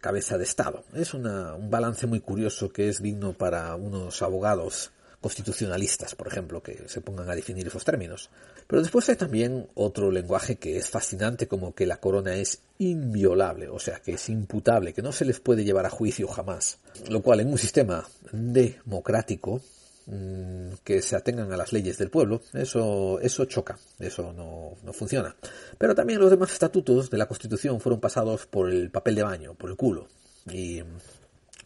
cabeza 0.00 0.36
de 0.38 0.44
Estado. 0.44 0.84
Es 0.94 1.14
un 1.14 1.70
balance 1.70 2.06
muy 2.06 2.20
curioso 2.20 2.72
que 2.72 2.88
es 2.88 3.00
digno 3.00 3.32
para 3.32 3.74
unos 3.76 4.22
abogados 4.22 4.90
constitucionalistas, 5.26 6.14
por 6.14 6.28
ejemplo, 6.28 6.62
que 6.62 6.88
se 6.88 7.00
pongan 7.00 7.28
a 7.28 7.34
definir 7.34 7.66
esos 7.66 7.84
términos. 7.84 8.30
Pero 8.66 8.82
después 8.82 9.08
hay 9.08 9.16
también 9.16 9.68
otro 9.74 10.10
lenguaje 10.10 10.56
que 10.56 10.76
es 10.76 10.88
fascinante, 10.88 11.48
como 11.48 11.74
que 11.74 11.86
la 11.86 11.98
corona 11.98 12.34
es 12.34 12.60
inviolable, 12.78 13.68
o 13.68 13.78
sea, 13.78 14.00
que 14.00 14.12
es 14.12 14.28
imputable, 14.28 14.92
que 14.92 15.02
no 15.02 15.12
se 15.12 15.24
les 15.24 15.40
puede 15.40 15.64
llevar 15.64 15.86
a 15.86 15.90
juicio 15.90 16.28
jamás. 16.28 16.78
Lo 17.08 17.22
cual 17.22 17.40
en 17.40 17.48
un 17.48 17.58
sistema 17.58 18.06
democrático 18.32 19.60
Mm, 20.08 20.74
que 20.84 21.02
se 21.02 21.16
atengan 21.16 21.52
a 21.52 21.56
las 21.56 21.72
leyes 21.72 21.98
del 21.98 22.10
pueblo, 22.10 22.40
eso, 22.52 23.18
eso 23.20 23.44
choca, 23.46 23.76
eso 23.98 24.32
no, 24.32 24.76
no, 24.84 24.92
funciona. 24.92 25.34
Pero 25.78 25.96
también 25.96 26.20
los 26.20 26.30
demás 26.30 26.52
estatutos 26.52 27.10
de 27.10 27.18
la 27.18 27.26
Constitución 27.26 27.80
fueron 27.80 27.98
pasados 27.98 28.46
por 28.46 28.70
el 28.70 28.88
papel 28.90 29.16
de 29.16 29.24
baño, 29.24 29.54
por 29.54 29.68
el 29.68 29.76
culo. 29.76 30.06
Y 30.48 30.80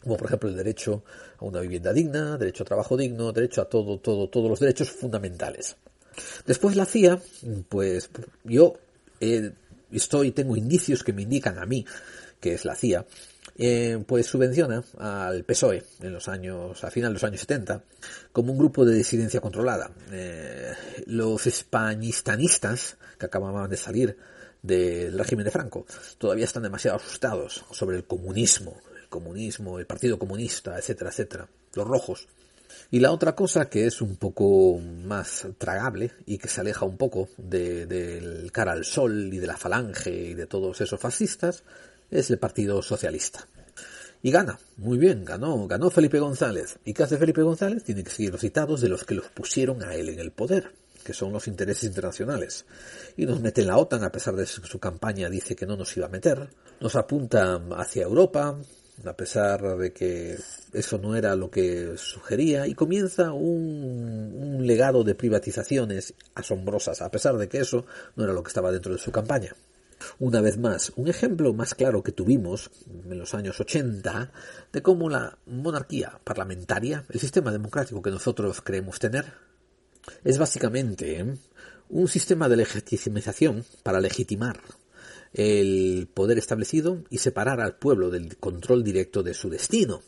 como 0.01 0.17
por 0.17 0.27
ejemplo 0.27 0.49
el 0.49 0.57
derecho 0.57 1.03
a 1.37 1.45
una 1.45 1.59
vivienda 1.61 1.93
digna, 1.93 2.37
derecho 2.37 2.63
a 2.63 2.65
trabajo 2.65 2.97
digno, 2.97 3.31
derecho 3.31 3.61
a 3.61 3.65
todo, 3.65 3.99
todo, 3.99 4.29
todos 4.29 4.49
los 4.49 4.59
derechos 4.59 4.89
fundamentales. 4.89 5.77
Después 6.45 6.75
la 6.75 6.85
CIA, 6.85 7.19
pues 7.69 8.09
yo 8.43 8.75
estoy, 9.91 10.31
tengo 10.31 10.57
indicios 10.57 11.03
que 11.03 11.13
me 11.13 11.21
indican 11.21 11.57
a 11.57 11.65
mí 11.65 11.85
que 12.41 12.55
es 12.55 12.65
la 12.65 12.75
CIA, 12.75 13.05
eh, 13.57 14.03
pues 14.05 14.25
subvenciona 14.25 14.83
al 14.97 15.43
PSOE 15.43 15.83
en 16.01 16.11
los 16.11 16.27
años, 16.27 16.83
a 16.83 16.89
final 16.89 17.11
de 17.11 17.13
los 17.13 17.23
años 17.23 17.39
70, 17.41 17.83
como 18.33 18.51
un 18.51 18.57
grupo 18.57 18.83
de 18.83 18.95
disidencia 18.95 19.39
controlada. 19.39 19.91
Eh, 20.11 20.73
los 21.05 21.45
españistanistas 21.45 22.97
que 23.19 23.27
acababan 23.27 23.69
de 23.69 23.77
salir 23.77 24.17
del 24.61 25.17
régimen 25.17 25.45
de 25.45 25.51
Franco 25.51 25.85
todavía 26.17 26.45
están 26.45 26.63
demasiado 26.63 26.97
asustados 26.97 27.63
sobre 27.71 27.97
el 27.97 28.05
comunismo, 28.05 28.75
comunismo, 29.11 29.77
el 29.77 29.85
Partido 29.85 30.17
Comunista, 30.17 30.75
etcétera, 30.75 31.11
etcétera, 31.11 31.47
los 31.75 31.87
rojos. 31.87 32.27
Y 32.89 32.99
la 32.99 33.11
otra 33.11 33.35
cosa 33.35 33.69
que 33.69 33.85
es 33.85 34.01
un 34.01 34.15
poco 34.15 34.79
más 34.79 35.47
tragable 35.57 36.13
y 36.25 36.37
que 36.37 36.47
se 36.47 36.61
aleja 36.61 36.85
un 36.85 36.97
poco 36.97 37.29
del 37.37 38.51
cara 38.51 38.71
al 38.71 38.85
sol 38.85 39.31
y 39.31 39.37
de 39.37 39.47
la 39.47 39.57
falange 39.57 40.11
y 40.11 40.33
de 40.33 40.47
todos 40.47 40.81
esos 40.81 40.99
fascistas 40.99 41.63
es 42.09 42.31
el 42.31 42.39
Partido 42.39 42.81
Socialista. 42.81 43.47
Y 44.23 44.29
gana, 44.29 44.59
muy 44.77 44.97
bien, 44.97 45.25
ganó, 45.25 45.67
ganó 45.67 45.89
Felipe 45.89 46.19
González. 46.19 46.77
¿Y 46.85 46.93
qué 46.93 47.03
hace 47.03 47.17
Felipe 47.17 47.41
González? 47.41 47.83
Tiene 47.83 48.03
que 48.03 48.11
seguir 48.11 48.31
los 48.31 48.41
citados 48.41 48.81
de 48.81 48.89
los 48.89 49.03
que 49.03 49.15
los 49.15 49.27
pusieron 49.29 49.83
a 49.83 49.95
él 49.95 50.09
en 50.09 50.19
el 50.19 50.31
poder, 50.31 50.73
que 51.03 51.13
son 51.13 51.33
los 51.33 51.47
intereses 51.47 51.85
internacionales. 51.85 52.65
Y 53.17 53.25
nos 53.25 53.41
mete 53.41 53.61
en 53.61 53.67
la 53.67 53.77
OTAN, 53.77 54.03
a 54.03 54.11
pesar 54.11 54.35
de 54.35 54.43
que 54.43 54.67
su 54.67 54.79
campaña 54.79 55.27
dice 55.27 55.55
que 55.55 55.65
no 55.65 55.75
nos 55.75 55.95
iba 55.97 56.05
a 56.05 56.09
meter. 56.09 56.49
Nos 56.79 56.95
apunta 56.95 57.59
hacia 57.77 58.03
Europa, 58.03 58.59
a 59.05 59.15
pesar 59.15 59.77
de 59.77 59.93
que 59.93 60.37
eso 60.73 60.97
no 60.97 61.15
era 61.15 61.35
lo 61.35 61.49
que 61.49 61.97
sugería, 61.97 62.67
y 62.67 62.73
comienza 62.73 63.33
un, 63.33 64.33
un 64.35 64.67
legado 64.67 65.03
de 65.03 65.15
privatizaciones 65.15 66.13
asombrosas, 66.35 67.01
a 67.01 67.11
pesar 67.11 67.37
de 67.37 67.47
que 67.47 67.59
eso 67.59 67.85
no 68.15 68.23
era 68.23 68.33
lo 68.33 68.43
que 68.43 68.49
estaba 68.49 68.71
dentro 68.71 68.93
de 68.93 68.99
su 68.99 69.11
campaña. 69.11 69.55
Una 70.19 70.41
vez 70.41 70.57
más, 70.57 70.91
un 70.95 71.07
ejemplo 71.07 71.53
más 71.53 71.75
claro 71.75 72.03
que 72.03 72.11
tuvimos 72.11 72.71
en 73.09 73.19
los 73.19 73.33
años 73.33 73.59
80 73.59 74.31
de 74.71 74.81
cómo 74.81 75.09
la 75.09 75.37
monarquía 75.45 76.19
parlamentaria, 76.23 77.05
el 77.09 77.19
sistema 77.19 77.51
democrático 77.51 78.01
que 78.01 78.11
nosotros 78.11 78.61
creemos 78.61 78.99
tener, 78.99 79.33
es 80.23 80.37
básicamente 80.37 81.25
un 81.89 82.07
sistema 82.07 82.49
de 82.49 82.57
legitimización 82.57 83.65
para 83.83 83.99
legitimar 83.99 84.59
el 85.33 86.07
poder 86.13 86.37
establecido 86.37 87.03
y 87.09 87.19
separar 87.19 87.61
al 87.61 87.75
pueblo 87.75 88.09
del 88.09 88.37
control 88.37 88.83
directo 88.83 89.23
de 89.23 89.33
su 89.33 89.49
destino. 89.49 90.01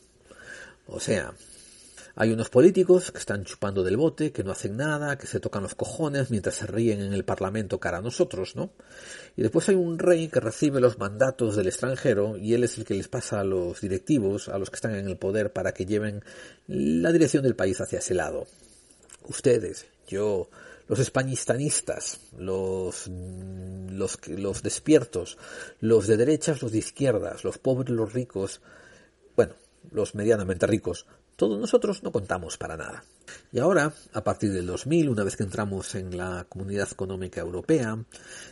O 0.85 0.99
sea, 0.99 1.33
hay 2.15 2.31
unos 2.31 2.49
políticos 2.49 3.11
que 3.11 3.17
están 3.17 3.43
chupando 3.43 3.83
del 3.83 3.97
bote, 3.97 4.31
que 4.31 4.43
no 4.43 4.51
hacen 4.51 4.77
nada, 4.77 5.17
que 5.17 5.25
se 5.25 5.39
tocan 5.39 5.63
los 5.63 5.73
cojones 5.73 6.29
mientras 6.29 6.55
se 6.55 6.67
ríen 6.67 7.01
en 7.01 7.11
el 7.11 7.25
Parlamento 7.25 7.79
cara 7.79 7.97
a 7.97 8.01
nosotros, 8.01 8.55
¿no? 8.55 8.71
Y 9.35 9.41
después 9.41 9.67
hay 9.69 9.75
un 9.75 9.97
rey 9.97 10.27
que 10.27 10.39
recibe 10.39 10.79
los 10.79 10.99
mandatos 10.99 11.55
del 11.55 11.67
extranjero 11.67 12.37
y 12.37 12.53
él 12.53 12.65
es 12.65 12.77
el 12.77 12.85
que 12.85 12.93
les 12.93 13.07
pasa 13.07 13.39
a 13.39 13.43
los 13.43 13.81
directivos, 13.81 14.47
a 14.47 14.59
los 14.59 14.69
que 14.69 14.75
están 14.75 14.93
en 14.93 15.07
el 15.07 15.17
poder, 15.17 15.53
para 15.53 15.73
que 15.73 15.87
lleven 15.87 16.23
la 16.67 17.11
dirección 17.11 17.41
del 17.41 17.55
país 17.55 17.81
hacia 17.81 17.97
ese 17.97 18.13
lado. 18.13 18.45
Ustedes, 19.27 19.87
yo, 20.07 20.49
los 20.87 20.99
españistanistas, 20.99 22.19
los, 22.37 23.07
los, 23.07 24.27
los 24.27 24.63
despiertos, 24.63 25.37
los 25.79 26.07
de 26.07 26.17
derechas, 26.17 26.61
los 26.61 26.71
de 26.71 26.79
izquierdas, 26.79 27.43
los 27.43 27.57
pobres, 27.57 27.89
los 27.89 28.13
ricos, 28.13 28.61
bueno, 29.35 29.53
los 29.91 30.15
medianamente 30.15 30.67
ricos, 30.67 31.05
Todos 31.35 31.59
nosotros 31.59 32.03
no 32.03 32.11
contamos 32.11 32.57
para 32.57 32.77
nada. 32.77 33.03
Y 33.51 33.59
ahora, 33.59 33.93
a 34.13 34.23
partir 34.23 34.51
del 34.51 34.67
2000, 34.67 35.09
una 35.09 35.23
vez 35.23 35.35
que 35.35 35.43
entramos 35.43 35.95
en 35.95 36.15
la 36.17 36.45
Comunidad 36.49 36.89
Económica 36.91 37.41
Europea, 37.41 37.97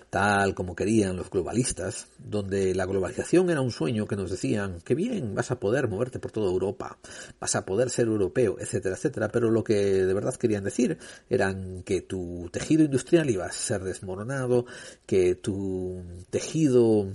tal 0.09 0.53
como 0.53 0.75
querían 0.75 1.15
los 1.15 1.29
globalistas, 1.29 2.07
donde 2.17 2.73
la 2.73 2.85
globalización 2.85 3.49
era 3.49 3.61
un 3.61 3.71
sueño 3.71 4.07
que 4.07 4.15
nos 4.15 4.31
decían 4.31 4.81
que 4.81 4.95
bien, 4.95 5.35
vas 5.35 5.51
a 5.51 5.59
poder 5.59 5.87
moverte 5.87 6.19
por 6.19 6.31
toda 6.31 6.51
Europa, 6.51 6.97
vas 7.39 7.55
a 7.55 7.65
poder 7.65 7.89
ser 7.89 8.07
europeo, 8.07 8.57
etcétera, 8.59 8.95
etcétera, 8.95 9.29
pero 9.29 9.49
lo 9.51 9.63
que 9.63 9.75
de 10.05 10.13
verdad 10.13 10.35
querían 10.35 10.63
decir 10.63 10.97
eran 11.29 11.83
que 11.83 12.01
tu 12.01 12.49
tejido 12.51 12.83
industrial 12.83 13.29
iba 13.29 13.45
a 13.45 13.51
ser 13.51 13.83
desmoronado, 13.83 14.65
que 15.05 15.35
tu 15.35 16.03
tejido 16.29 17.07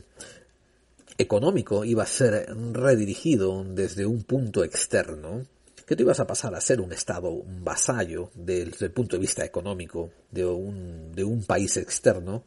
económico 1.18 1.84
iba 1.84 2.02
a 2.02 2.06
ser 2.06 2.46
redirigido 2.72 3.64
desde 3.64 4.06
un 4.06 4.24
punto 4.24 4.64
externo, 4.64 5.46
que 5.86 5.94
tú 5.94 6.02
ibas 6.02 6.18
a 6.18 6.26
pasar 6.26 6.54
a 6.54 6.60
ser 6.60 6.80
un 6.80 6.92
Estado, 6.92 7.30
un 7.30 7.64
vasallo 7.64 8.30
desde 8.34 8.86
el 8.86 8.92
punto 8.92 9.16
de 9.16 9.20
vista 9.20 9.44
económico 9.44 10.10
de 10.32 10.44
un, 10.44 11.12
de 11.14 11.22
un 11.22 11.44
país 11.44 11.76
externo 11.76 12.44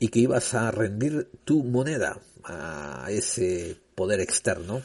y 0.00 0.08
que 0.08 0.20
ibas 0.20 0.54
a 0.54 0.70
rendir 0.70 1.28
tu 1.44 1.62
moneda 1.62 2.18
a 2.44 3.06
ese 3.10 3.76
poder 3.94 4.20
externo. 4.20 4.82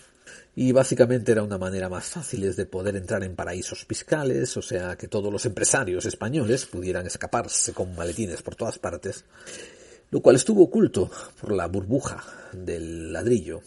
Y 0.55 0.72
básicamente 0.72 1.31
era 1.31 1.43
una 1.43 1.57
manera 1.57 1.89
más 1.89 2.05
fácil 2.05 2.53
de 2.55 2.65
poder 2.65 2.95
entrar 2.95 3.24
en 3.24 3.36
paraísos 3.36 3.86
fiscales, 3.86 4.55
o 4.57 4.62
sea, 4.62 4.95
que 4.95 5.07
todos 5.07 5.31
los 5.31 5.45
empresarios 5.48 6.05
españoles 6.05 6.65
pudieran 6.65 7.07
escaparse 7.07 7.74
con 7.74 7.95
maletines 7.95 8.43
por 8.43 8.55
todas 8.55 8.77
partes, 8.77 9.25
lo 10.12 10.22
cual 10.22 10.36
estuvo 10.36 10.63
oculto 10.63 11.10
por 11.41 11.53
la 11.53 11.67
burbuja 11.67 12.24
del 12.51 13.12
ladrillo 13.12 13.62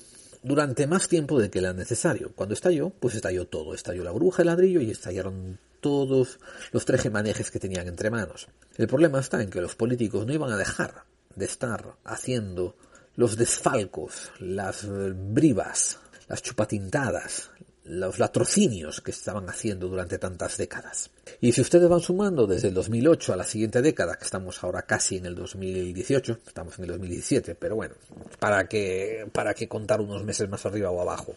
durante 0.46 0.86
más 0.86 1.08
tiempo 1.08 1.40
de 1.40 1.50
que 1.50 1.58
era 1.58 1.72
necesario. 1.72 2.30
Cuando 2.36 2.54
estalló, 2.54 2.90
pues 2.90 3.16
estalló 3.16 3.48
todo. 3.48 3.74
Estalló 3.74 4.04
la 4.04 4.12
bruja 4.12 4.42
de 4.42 4.46
ladrillo 4.46 4.80
y 4.80 4.92
estallaron 4.92 5.58
todos 5.80 6.38
los 6.70 6.84
trejemanejes 6.84 7.50
que 7.50 7.58
tenían 7.58 7.88
entre 7.88 8.10
manos. 8.10 8.46
El 8.76 8.86
problema 8.86 9.18
está 9.18 9.42
en 9.42 9.50
que 9.50 9.60
los 9.60 9.74
políticos 9.74 10.24
no 10.24 10.32
iban 10.32 10.52
a 10.52 10.56
dejar 10.56 11.02
de 11.34 11.46
estar 11.46 11.96
haciendo 12.04 12.76
los 13.16 13.36
desfalcos, 13.36 14.30
las 14.38 14.86
brivas, 14.88 15.98
las 16.28 16.42
chupatintadas, 16.42 17.50
los 17.88 18.18
latrocinios 18.18 19.00
que 19.00 19.10
estaban 19.10 19.48
haciendo 19.48 19.88
durante 19.88 20.18
tantas 20.18 20.56
décadas. 20.56 21.10
Y 21.40 21.52
si 21.52 21.60
ustedes 21.60 21.88
van 21.88 22.00
sumando 22.00 22.46
desde 22.46 22.68
el 22.68 22.74
2008 22.74 23.32
a 23.32 23.36
la 23.36 23.44
siguiente 23.44 23.82
década, 23.82 24.16
que 24.16 24.24
estamos 24.24 24.62
ahora 24.62 24.82
casi 24.82 25.16
en 25.16 25.26
el 25.26 25.34
2018, 25.34 26.40
estamos 26.46 26.78
en 26.78 26.84
el 26.84 26.90
2017, 26.92 27.54
pero 27.54 27.76
bueno, 27.76 27.94
para 28.38 28.66
que, 28.68 29.28
para 29.32 29.54
que 29.54 29.68
contar 29.68 30.00
unos 30.00 30.24
meses 30.24 30.48
más 30.48 30.64
arriba 30.66 30.90
o 30.90 31.00
abajo. 31.00 31.36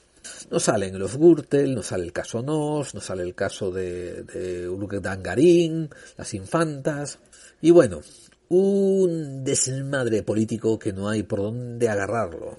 No 0.51 0.60
salen 0.60 1.00
los 1.00 1.18
Gürtel, 1.18 1.74
no 1.74 1.82
sale 1.82 2.03
el 2.03 2.12
caso 2.12 2.41
Nos, 2.41 2.94
no 2.94 3.01
sale 3.01 3.24
el 3.24 3.36
caso 3.36 3.72
de, 3.72 4.24
de 4.24 5.00
Dangarín, 5.01 5.89
las 6.18 6.34
infantas, 6.34 7.20
y 7.62 7.72
bueno, 7.72 8.01
un 8.50 9.44
desmadre 9.44 10.24
político 10.24 10.79
que 10.79 10.91
no 10.94 11.08
hay 11.08 11.24
por 11.24 11.39
dónde 11.39 11.89
agarrarlo. 11.89 12.58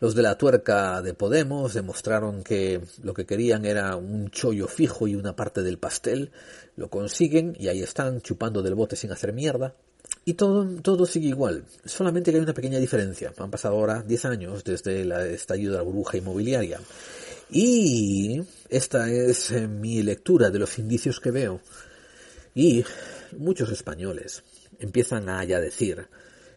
Los 0.00 0.14
de 0.14 0.22
la 0.22 0.36
tuerca 0.36 1.02
de 1.02 1.14
Podemos 1.14 1.74
demostraron 1.74 2.42
que 2.42 2.80
lo 3.02 3.14
que 3.14 3.26
querían 3.26 3.64
era 3.64 3.96
un 3.96 4.30
chollo 4.30 4.68
fijo 4.68 5.06
y 5.06 5.14
una 5.14 5.36
parte 5.36 5.62
del 5.62 5.78
pastel. 5.78 6.30
Lo 6.76 6.90
consiguen 6.90 7.56
y 7.58 7.68
ahí 7.68 7.82
están 7.82 8.20
chupando 8.20 8.62
del 8.62 8.74
bote 8.74 8.96
sin 8.96 9.12
hacer 9.12 9.32
mierda. 9.32 9.74
Y 10.24 10.34
todo, 10.34 10.66
todo 10.82 11.04
sigue 11.04 11.28
igual, 11.28 11.64
solamente 11.84 12.30
que 12.30 12.36
hay 12.36 12.42
una 12.42 12.54
pequeña 12.54 12.78
diferencia. 12.78 13.32
Han 13.36 13.50
pasado 13.50 13.74
ahora 13.74 14.02
10 14.02 14.24
años 14.26 14.62
desde 14.64 15.02
el 15.02 15.12
estallido 15.12 15.72
de 15.72 15.78
la 15.78 15.84
burbuja 15.84 16.16
inmobiliaria. 16.16 16.80
Y 17.50 18.40
esta 18.68 19.10
es 19.10 19.50
eh, 19.50 19.68
mi 19.68 20.02
lectura 20.02 20.50
de 20.50 20.58
los 20.58 20.78
indicios 20.78 21.20
que 21.20 21.30
veo. 21.30 21.60
Y 22.54 22.84
muchos 23.36 23.70
españoles 23.70 24.42
empiezan 24.78 25.28
a 25.28 25.44
ya 25.44 25.60
decir, 25.60 26.06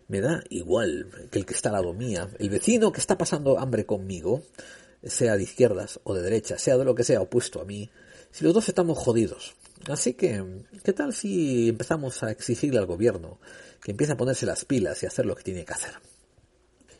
me 0.08 0.22
da 0.22 0.44
igual 0.50 1.10
que 1.32 1.40
el 1.40 1.46
que 1.46 1.54
está 1.54 1.70
al 1.70 1.76
lado 1.76 1.94
mía, 1.94 2.30
el 2.40 2.50
vecino 2.50 2.92
que 2.92 3.00
está 3.00 3.18
pasando 3.18 3.60
hambre 3.60 3.86
conmigo, 3.86 4.44
sea 5.04 5.38
de 5.38 5.44
izquierdas 5.44 6.00
o 6.04 6.14
de 6.14 6.22
derechas, 6.22 6.62
sea 6.62 6.78
de 6.78 6.86
lo 6.86 6.96
que 6.96 7.04
sea 7.04 7.22
opuesto 7.22 7.62
a 7.62 7.66
mí, 7.66 7.90
si 8.32 8.44
los 8.44 8.54
dos 8.54 8.68
estamos 8.70 8.98
jodidos. 8.98 9.56
Así 9.88 10.14
que, 10.14 10.44
¿qué 10.84 10.94
tal 10.94 11.14
si 11.14 11.70
empezamos 11.70 12.24
a 12.24 12.32
exigirle 12.32 12.80
al 12.80 12.86
gobierno 12.86 13.40
que 13.82 13.92
empiece 13.92 14.14
a 14.14 14.18
ponerse 14.18 14.46
las 14.46 14.66
pilas 14.66 15.02
y 15.04 15.06
hacer 15.06 15.26
lo 15.26 15.36
que 15.36 15.44
tiene 15.44 15.66
que 15.66 15.74
hacer? 15.74 15.94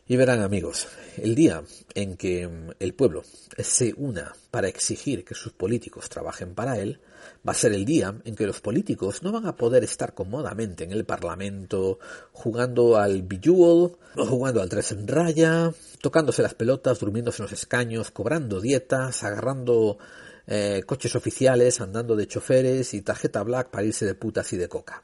Y 0.08 0.18
verán 0.18 0.42
amigos, 0.42 0.88
el 1.18 1.34
día 1.34 1.64
en 1.96 2.16
que 2.16 2.48
el 2.80 2.94
pueblo 2.94 3.24
se 3.58 3.94
una 3.98 4.36
para 4.52 4.68
exigir 4.68 5.26
que 5.26 5.34
sus 5.34 5.52
políticos 5.54 6.10
trabajen 6.10 6.54
para 6.54 6.78
él, 6.78 7.00
va 7.48 7.52
a 7.52 7.56
ser 7.56 7.74
el 7.74 7.86
día 7.86 8.16
en 8.24 8.36
que 8.36 8.48
los 8.48 8.62
políticos 8.62 9.24
no 9.24 9.32
van 9.32 9.46
a 9.46 9.56
poder 9.56 9.84
estar 9.84 10.14
cómodamente 10.14 10.84
en 10.84 10.92
el 10.92 11.06
Parlamento 11.06 12.00
jugando 12.32 12.98
al 12.98 13.24
Bejewel, 13.24 13.92
jugando 14.16 14.62
al 14.62 14.70
tres 14.70 14.92
en 14.92 15.08
raya, 15.08 15.72
tocándose 16.02 16.42
las 16.42 16.54
pelotas, 16.54 17.00
durmiéndose 17.00 17.42
en 17.42 17.50
los 17.50 17.54
escaños, 17.54 18.12
cobrando 18.12 18.62
dietas, 18.62 19.24
agarrando 19.24 19.98
eh, 20.48 20.84
coches 20.86 21.16
oficiales, 21.16 21.82
andando 21.82 22.16
de 22.16 22.28
choferes 22.28 22.94
y 22.94 23.02
tarjeta 23.02 23.44
black 23.44 23.70
para 23.70 23.86
irse 23.86 24.06
de 24.06 24.16
putas 24.16 24.52
y 24.54 24.58
de 24.58 24.70
coca. 24.70 25.04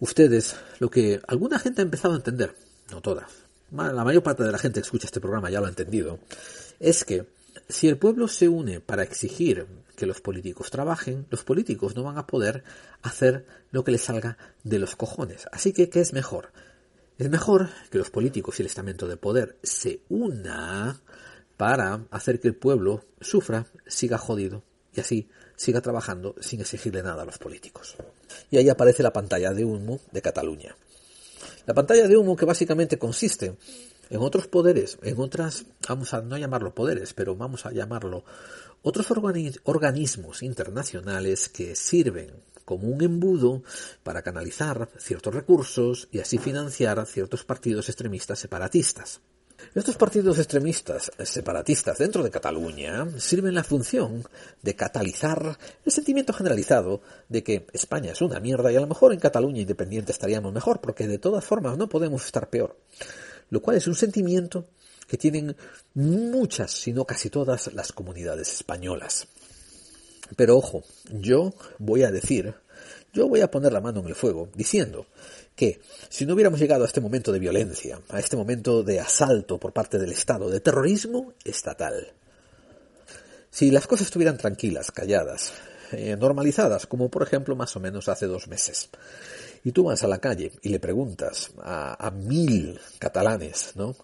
Ustedes, 0.00 0.56
lo 0.80 0.90
que 0.90 1.20
alguna 1.26 1.58
gente 1.58 1.80
ha 1.80 1.84
empezado 1.84 2.14
a 2.14 2.16
entender, 2.16 2.54
no 2.90 3.00
todas, 3.00 3.30
la 3.70 4.04
mayor 4.04 4.22
parte 4.22 4.42
de 4.42 4.52
la 4.52 4.58
gente 4.58 4.80
que 4.80 4.84
escucha 4.84 5.06
este 5.06 5.20
programa 5.20 5.50
ya 5.50 5.60
lo 5.60 5.66
ha 5.66 5.70
entendido, 5.70 6.18
es 6.80 7.04
que 7.04 7.26
si 7.68 7.88
el 7.88 7.96
pueblo 7.96 8.28
se 8.28 8.48
une 8.48 8.80
para 8.80 9.02
exigir 9.02 9.66
que 9.94 10.06
los 10.06 10.20
políticos 10.20 10.70
trabajen, 10.70 11.26
los 11.30 11.44
políticos 11.44 11.94
no 11.94 12.02
van 12.02 12.18
a 12.18 12.26
poder 12.26 12.64
hacer 13.02 13.46
lo 13.70 13.84
que 13.84 13.92
les 13.92 14.02
salga 14.02 14.38
de 14.62 14.78
los 14.78 14.96
cojones. 14.96 15.46
Así 15.52 15.72
que, 15.72 15.88
¿qué 15.88 16.00
es 16.00 16.12
mejor? 16.12 16.50
Es 17.18 17.30
mejor 17.30 17.68
que 17.90 17.98
los 17.98 18.10
políticos 18.10 18.58
y 18.58 18.62
el 18.62 18.66
estamento 18.66 19.06
de 19.06 19.16
poder 19.16 19.56
se 19.62 20.00
una 20.08 21.00
para 21.56 22.04
hacer 22.10 22.40
que 22.40 22.48
el 22.48 22.56
pueblo 22.56 23.04
sufra, 23.20 23.66
siga 23.86 24.18
jodido 24.18 24.62
y 24.92 25.00
así 25.00 25.28
siga 25.56 25.80
trabajando 25.80 26.34
sin 26.40 26.60
exigirle 26.60 27.02
nada 27.02 27.22
a 27.22 27.26
los 27.26 27.38
políticos. 27.38 27.96
Y 28.50 28.56
ahí 28.56 28.68
aparece 28.68 29.02
la 29.02 29.12
pantalla 29.12 29.52
de 29.52 29.64
humo 29.64 30.00
de 30.10 30.22
Cataluña. 30.22 30.76
La 31.66 31.74
pantalla 31.74 32.08
de 32.08 32.16
humo 32.16 32.36
que 32.36 32.44
básicamente 32.44 32.98
consiste 32.98 33.56
en 34.10 34.20
otros 34.20 34.48
poderes, 34.48 34.98
en 35.02 35.18
otras, 35.18 35.64
vamos 35.88 36.12
a 36.14 36.20
no 36.20 36.36
llamarlo 36.36 36.74
poderes, 36.74 37.14
pero 37.14 37.36
vamos 37.36 37.64
a 37.64 37.72
llamarlo 37.72 38.24
otros 38.84 39.10
organismos 39.64 40.42
internacionales 40.42 41.48
que 41.48 41.74
sirven 41.74 42.30
como 42.66 42.88
un 42.88 43.02
embudo 43.02 43.62
para 44.02 44.22
canalizar 44.22 44.90
ciertos 44.98 45.34
recursos 45.34 46.08
y 46.12 46.20
así 46.20 46.36
financiar 46.36 47.04
ciertos 47.06 47.44
partidos 47.44 47.88
extremistas 47.88 48.38
separatistas. 48.38 49.22
Estos 49.74 49.96
partidos 49.96 50.38
extremistas 50.38 51.10
separatistas 51.24 51.96
dentro 51.96 52.22
de 52.22 52.30
Cataluña 52.30 53.06
sirven 53.18 53.54
la 53.54 53.64
función 53.64 54.22
de 54.60 54.76
catalizar 54.76 55.58
el 55.82 55.92
sentimiento 55.92 56.34
generalizado 56.34 57.00
de 57.30 57.42
que 57.42 57.66
España 57.72 58.12
es 58.12 58.20
una 58.20 58.38
mierda 58.38 58.70
y 58.70 58.76
a 58.76 58.80
lo 58.80 58.86
mejor 58.86 59.14
en 59.14 59.20
Cataluña 59.20 59.62
independiente 59.62 60.12
estaríamos 60.12 60.52
mejor, 60.52 60.82
porque 60.82 61.08
de 61.08 61.18
todas 61.18 61.44
formas 61.44 61.78
no 61.78 61.88
podemos 61.88 62.26
estar 62.26 62.50
peor. 62.50 62.76
Lo 63.48 63.62
cual 63.62 63.78
es 63.78 63.86
un 63.86 63.94
sentimiento 63.94 64.66
que 65.06 65.18
tienen 65.18 65.56
muchas, 65.94 66.70
si 66.72 66.92
no 66.92 67.04
casi 67.04 67.30
todas, 67.30 67.72
las 67.74 67.92
comunidades 67.92 68.52
españolas. 68.52 69.28
Pero 70.36 70.56
ojo, 70.56 70.84
yo 71.10 71.54
voy 71.78 72.02
a 72.02 72.10
decir, 72.10 72.54
yo 73.12 73.28
voy 73.28 73.40
a 73.40 73.50
poner 73.50 73.72
la 73.72 73.80
mano 73.80 74.00
en 74.00 74.06
el 74.06 74.14
fuego 74.14 74.48
diciendo 74.54 75.06
que 75.54 75.80
si 76.08 76.26
no 76.26 76.34
hubiéramos 76.34 76.58
llegado 76.58 76.82
a 76.82 76.86
este 76.86 77.00
momento 77.00 77.30
de 77.30 77.38
violencia, 77.38 78.00
a 78.08 78.18
este 78.18 78.36
momento 78.36 78.82
de 78.82 79.00
asalto 79.00 79.58
por 79.58 79.72
parte 79.72 79.98
del 79.98 80.12
Estado, 80.12 80.50
de 80.50 80.60
terrorismo 80.60 81.32
estatal, 81.44 82.12
si 83.50 83.70
las 83.70 83.86
cosas 83.86 84.06
estuvieran 84.06 84.36
tranquilas, 84.36 84.90
calladas, 84.90 85.52
eh, 85.92 86.16
normalizadas, 86.18 86.86
como 86.86 87.08
por 87.08 87.22
ejemplo 87.22 87.54
más 87.54 87.76
o 87.76 87.80
menos 87.80 88.08
hace 88.08 88.26
dos 88.26 88.48
meses, 88.48 88.90
y 89.62 89.70
tú 89.70 89.84
vas 89.84 90.02
a 90.02 90.08
la 90.08 90.18
calle 90.18 90.50
y 90.62 90.70
le 90.70 90.80
preguntas 90.80 91.52
a, 91.62 92.04
a 92.04 92.10
mil 92.10 92.80
catalanes, 92.98 93.72
¿no? 93.76 93.94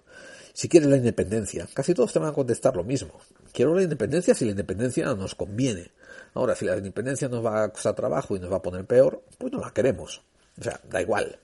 Si 0.52 0.68
quieres 0.68 0.88
la 0.88 0.96
independencia, 0.96 1.68
casi 1.72 1.94
todos 1.94 2.12
te 2.12 2.18
van 2.18 2.30
a 2.30 2.34
contestar 2.34 2.76
lo 2.76 2.84
mismo. 2.84 3.20
Quiero 3.52 3.74
la 3.74 3.82
independencia 3.82 4.34
si 4.34 4.44
la 4.44 4.52
independencia 4.52 5.14
nos 5.14 5.34
conviene. 5.34 5.90
Ahora, 6.34 6.54
si 6.54 6.66
la 6.66 6.76
independencia 6.76 7.28
nos 7.28 7.44
va 7.44 7.64
a 7.64 7.68
costar 7.70 7.94
trabajo 7.94 8.36
y 8.36 8.40
nos 8.40 8.52
va 8.52 8.56
a 8.56 8.62
poner 8.62 8.84
peor, 8.84 9.22
pues 9.38 9.52
no 9.52 9.60
la 9.60 9.72
queremos. 9.72 10.22
O 10.58 10.62
sea, 10.62 10.80
da 10.88 11.00
igual. 11.00 11.38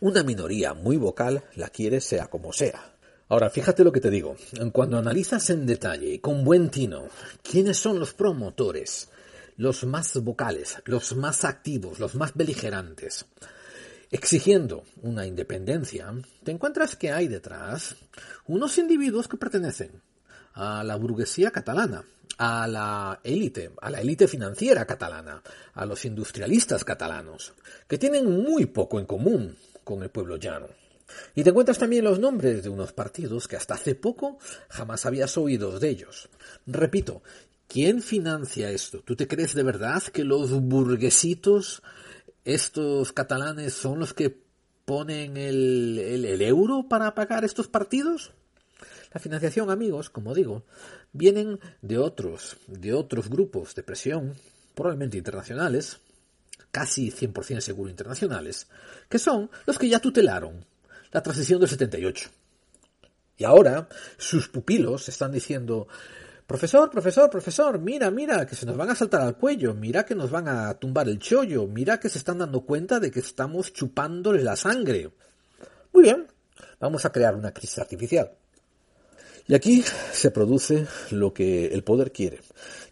Una 0.00 0.22
minoría 0.22 0.74
muy 0.74 0.96
vocal 0.96 1.44
la 1.54 1.68
quiere 1.68 2.00
sea 2.00 2.26
como 2.26 2.52
sea. 2.52 2.94
Ahora, 3.28 3.48
fíjate 3.48 3.84
lo 3.84 3.92
que 3.92 4.00
te 4.00 4.10
digo. 4.10 4.36
Cuando 4.72 4.98
analizas 4.98 5.48
en 5.50 5.66
detalle 5.66 6.14
y 6.14 6.18
con 6.18 6.44
buen 6.44 6.68
tino 6.68 7.08
quiénes 7.42 7.78
son 7.78 7.98
los 7.98 8.12
promotores, 8.12 9.08
los 9.56 9.84
más 9.84 10.14
vocales, 10.22 10.76
los 10.84 11.16
más 11.16 11.44
activos, 11.44 11.98
los 12.00 12.16
más 12.16 12.34
beligerantes, 12.34 13.26
exigiendo 14.14 14.84
una 15.02 15.26
independencia, 15.26 16.14
te 16.44 16.52
encuentras 16.52 16.94
que 16.94 17.10
hay 17.10 17.26
detrás 17.26 17.96
unos 18.46 18.78
individuos 18.78 19.26
que 19.26 19.36
pertenecen 19.36 19.90
a 20.52 20.84
la 20.84 20.94
burguesía 20.94 21.50
catalana, 21.50 22.04
a 22.38 22.68
la 22.68 23.18
élite, 23.24 23.72
a 23.82 23.90
la 23.90 24.00
élite 24.00 24.28
financiera 24.28 24.86
catalana, 24.86 25.42
a 25.74 25.84
los 25.84 26.04
industrialistas 26.04 26.84
catalanos, 26.84 27.54
que 27.88 27.98
tienen 27.98 28.30
muy 28.30 28.66
poco 28.66 29.00
en 29.00 29.06
común 29.06 29.56
con 29.82 30.04
el 30.04 30.10
pueblo 30.10 30.36
llano. 30.36 30.68
Y 31.34 31.42
te 31.42 31.50
encuentras 31.50 31.78
también 31.78 32.04
los 32.04 32.20
nombres 32.20 32.62
de 32.62 32.68
unos 32.68 32.92
partidos 32.92 33.48
que 33.48 33.56
hasta 33.56 33.74
hace 33.74 33.96
poco 33.96 34.38
jamás 34.68 35.06
habías 35.06 35.36
oído 35.36 35.80
de 35.80 35.88
ellos. 35.88 36.28
Repito, 36.68 37.20
¿quién 37.66 38.00
financia 38.00 38.70
esto? 38.70 39.00
¿Tú 39.00 39.16
te 39.16 39.26
crees 39.26 39.54
de 39.54 39.64
verdad 39.64 40.04
que 40.04 40.22
los 40.22 40.52
burguesitos, 40.52 41.82
estos 42.44 43.12
catalanes, 43.12 43.74
son 43.74 43.98
los 43.98 44.14
que 44.14 44.36
ponen 44.84 45.36
el, 45.36 46.40
euro 46.42 46.86
para 46.88 47.14
pagar 47.14 47.44
estos 47.44 47.68
partidos? 47.68 48.32
La 49.12 49.20
financiación, 49.20 49.70
amigos, 49.70 50.10
como 50.10 50.34
digo, 50.34 50.64
vienen 51.12 51.60
de 51.82 51.98
otros, 51.98 52.56
de 52.66 52.92
otros 52.92 53.28
grupos 53.28 53.74
de 53.74 53.82
presión, 53.82 54.34
probablemente 54.74 55.16
internacionales, 55.16 56.00
casi 56.70 57.10
100% 57.10 57.60
seguro 57.60 57.88
internacionales, 57.88 58.66
que 59.08 59.18
son 59.18 59.50
los 59.66 59.78
que 59.78 59.88
ya 59.88 60.00
tutelaron 60.00 60.66
la 61.12 61.22
transición 61.22 61.60
del 61.60 61.68
78. 61.68 62.28
Y 63.36 63.44
ahora 63.44 63.88
sus 64.16 64.48
pupilos 64.48 65.08
están 65.08 65.32
diciendo, 65.32 65.88
profesor, 66.46 66.90
profesor, 66.90 67.30
profesor, 67.30 67.78
mira, 67.78 68.10
mira, 68.10 68.46
que 68.46 68.54
se 68.54 68.66
nos 68.66 68.76
van 68.76 68.90
a 68.90 68.94
saltar 68.94 69.22
al 69.22 69.36
cuello, 69.36 69.74
mira 69.74 70.04
que 70.04 70.14
nos 70.14 70.30
van 70.30 70.48
a 70.48 70.74
tumbar 70.74 71.08
el 71.08 71.18
chollo, 71.18 71.66
mira 71.66 71.98
que 71.98 72.08
se 72.08 72.18
están 72.18 72.38
dando 72.38 72.60
cuenta 72.62 73.00
de 73.00 73.10
que 73.10 73.20
estamos 73.20 73.72
chupándole 73.72 74.42
la 74.42 74.56
sangre. 74.56 75.10
Muy 75.92 76.02
bien, 76.02 76.26
vamos 76.80 77.04
a 77.04 77.12
crear 77.12 77.34
una 77.34 77.52
crisis 77.52 77.78
artificial. 77.78 78.32
Y 79.46 79.54
aquí 79.54 79.84
se 80.12 80.30
produce 80.30 80.86
lo 81.10 81.34
que 81.34 81.66
el 81.66 81.84
poder 81.84 82.12
quiere, 82.12 82.40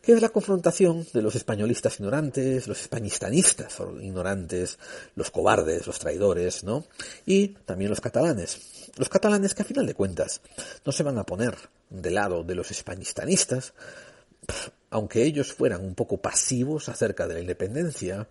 que 0.03 0.13
es 0.13 0.21
la 0.21 0.29
confrontación 0.29 1.07
de 1.15 1.23
los 1.23 1.35
españolistas 1.35 1.99
ignorantes, 1.99 2.69
los 2.69 2.83
españistanistas 2.83 3.79
ignorantes, 4.03 4.79
los 5.15 5.31
cobardes, 5.31 5.87
los 5.87 5.99
traidores, 5.99 6.63
¿no? 6.63 6.85
Y 7.25 7.49
también 7.49 7.89
los 7.89 8.03
catalanes. 8.03 8.91
Los 8.99 9.09
catalanes 9.09 9.55
que 9.55 9.63
a 9.63 9.65
final 9.65 9.87
de 9.87 9.95
cuentas 9.95 10.43
no 10.85 10.93
se 10.93 11.03
van 11.03 11.17
a 11.17 11.25
poner 11.25 11.57
de 11.89 12.11
lado 12.11 12.45
de 12.45 12.55
los 12.55 12.71
españistanistas, 12.71 13.73
aunque 14.91 15.25
ellos 15.25 15.55
fueran 15.55 15.83
un 15.83 15.95
poco 15.95 16.21
pasivos 16.21 16.91
acerca 16.91 17.27
de 17.27 17.35
la 17.35 17.41
independencia, 17.41 18.29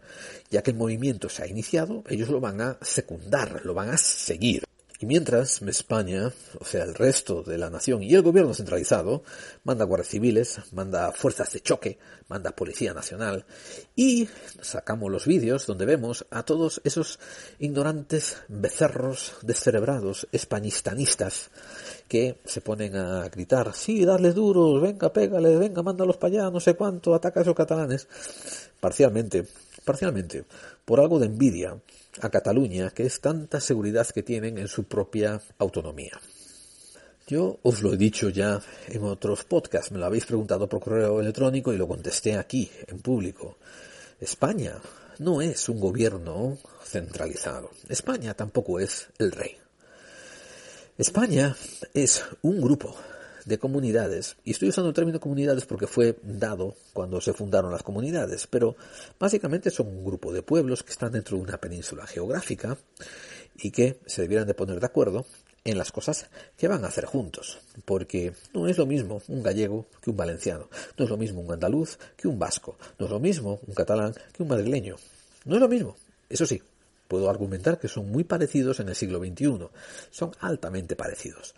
ya 0.51 0.61
que 0.61 0.71
el 0.71 0.77
movimiento 0.77 1.27
se 1.27 1.41
ha 1.41 1.47
iniciado, 1.47 2.03
ellos 2.07 2.29
lo 2.29 2.39
van 2.39 2.61
a 2.61 2.77
secundar, 2.81 3.65
lo 3.65 3.73
van 3.73 3.89
a 3.89 3.97
seguir. 3.97 4.63
Y 5.01 5.07
mientras 5.07 5.63
España, 5.63 6.31
o 6.59 6.63
sea, 6.63 6.83
el 6.83 6.93
resto 6.93 7.41
de 7.41 7.57
la 7.57 7.71
nación 7.71 8.03
y 8.03 8.13
el 8.13 8.21
gobierno 8.21 8.53
centralizado, 8.53 9.23
manda 9.63 9.83
guardias 9.83 10.09
civiles, 10.09 10.59
manda 10.73 11.11
fuerzas 11.11 11.51
de 11.53 11.59
choque, 11.61 11.97
manda 12.27 12.51
policía 12.51 12.93
nacional 12.93 13.43
y 13.95 14.29
sacamos 14.61 15.11
los 15.11 15.25
vídeos 15.25 15.65
donde 15.65 15.87
vemos 15.87 16.27
a 16.29 16.43
todos 16.43 16.81
esos 16.83 17.17
ignorantes 17.57 18.43
becerros 18.47 19.33
descerebrados 19.41 20.27
españistanistas 20.31 21.49
que 22.07 22.37
se 22.45 22.61
ponen 22.61 22.95
a 22.95 23.27
gritar, 23.29 23.73
sí, 23.73 24.05
dale 24.05 24.33
duros, 24.33 24.79
venga, 24.83 25.11
pégale, 25.11 25.57
venga, 25.57 25.81
mándalos 25.81 26.17
para 26.17 26.35
allá, 26.35 26.51
no 26.51 26.59
sé 26.59 26.75
cuánto, 26.75 27.15
ataca 27.15 27.39
a 27.39 27.43
esos 27.43 27.55
catalanes, 27.55 28.07
parcialmente, 28.79 29.47
parcialmente, 29.83 30.45
por 30.85 30.99
algo 30.99 31.17
de 31.17 31.25
envidia 31.25 31.75
a 32.19 32.29
Cataluña, 32.29 32.89
que 32.89 33.05
es 33.05 33.21
tanta 33.21 33.59
seguridad 33.59 34.07
que 34.07 34.23
tienen 34.23 34.57
en 34.57 34.67
su 34.67 34.83
propia 34.83 35.41
autonomía. 35.57 36.19
Yo 37.27 37.59
os 37.63 37.81
lo 37.81 37.93
he 37.93 37.97
dicho 37.97 38.29
ya 38.29 38.61
en 38.87 39.03
otros 39.03 39.45
podcasts, 39.45 39.91
me 39.91 39.99
lo 39.99 40.05
habéis 40.05 40.25
preguntado 40.25 40.67
por 40.67 40.81
correo 40.81 41.21
electrónico 41.21 41.71
y 41.71 41.77
lo 41.77 41.87
contesté 41.87 42.35
aquí, 42.35 42.69
en 42.87 42.99
público. 42.99 43.57
España 44.19 44.75
no 45.19 45.41
es 45.41 45.69
un 45.69 45.79
gobierno 45.79 46.57
centralizado. 46.83 47.69
España 47.87 48.33
tampoco 48.33 48.79
es 48.79 49.07
el 49.17 49.31
rey. 49.31 49.55
España 50.97 51.55
es 51.93 52.23
un 52.41 52.59
grupo 52.59 52.95
de 53.45 53.57
comunidades, 53.57 54.37
y 54.43 54.51
estoy 54.51 54.69
usando 54.69 54.89
el 54.89 54.95
término 54.95 55.19
comunidades 55.19 55.65
porque 55.65 55.87
fue 55.87 56.17
dado 56.23 56.75
cuando 56.93 57.21
se 57.21 57.33
fundaron 57.33 57.71
las 57.71 57.83
comunidades, 57.83 58.47
pero 58.47 58.75
básicamente 59.19 59.69
son 59.69 59.87
un 59.87 60.05
grupo 60.05 60.31
de 60.31 60.43
pueblos 60.43 60.83
que 60.83 60.91
están 60.91 61.11
dentro 61.11 61.37
de 61.37 61.43
una 61.43 61.57
península 61.57 62.05
geográfica 62.05 62.77
y 63.55 63.71
que 63.71 63.99
se 64.05 64.23
debieran 64.23 64.47
de 64.47 64.53
poner 64.53 64.79
de 64.79 64.85
acuerdo 64.85 65.25
en 65.63 65.77
las 65.77 65.91
cosas 65.91 66.27
que 66.57 66.67
van 66.67 66.83
a 66.83 66.87
hacer 66.87 67.05
juntos, 67.05 67.59
porque 67.85 68.33
no 68.53 68.67
es 68.67 68.77
lo 68.77 68.85
mismo 68.85 69.21
un 69.27 69.43
gallego 69.43 69.87
que 70.01 70.09
un 70.09 70.17
valenciano, 70.17 70.69
no 70.97 71.05
es 71.05 71.09
lo 71.09 71.17
mismo 71.17 71.41
un 71.41 71.51
andaluz 71.51 71.99
que 72.17 72.27
un 72.27 72.39
vasco, 72.39 72.77
no 72.97 73.05
es 73.05 73.11
lo 73.11 73.19
mismo 73.19 73.59
un 73.67 73.73
catalán 73.73 74.13
que 74.33 74.43
un 74.43 74.49
madrileño, 74.49 74.95
no 75.45 75.55
es 75.55 75.61
lo 75.61 75.67
mismo, 75.67 75.95
eso 76.29 76.45
sí, 76.45 76.61
puedo 77.07 77.29
argumentar 77.29 77.77
que 77.77 77.89
son 77.89 78.09
muy 78.09 78.23
parecidos 78.23 78.79
en 78.79 78.87
el 78.87 78.95
siglo 78.95 79.19
XXI, 79.19 79.67
son 80.11 80.31
altamente 80.39 80.95
parecidos. 80.95 81.53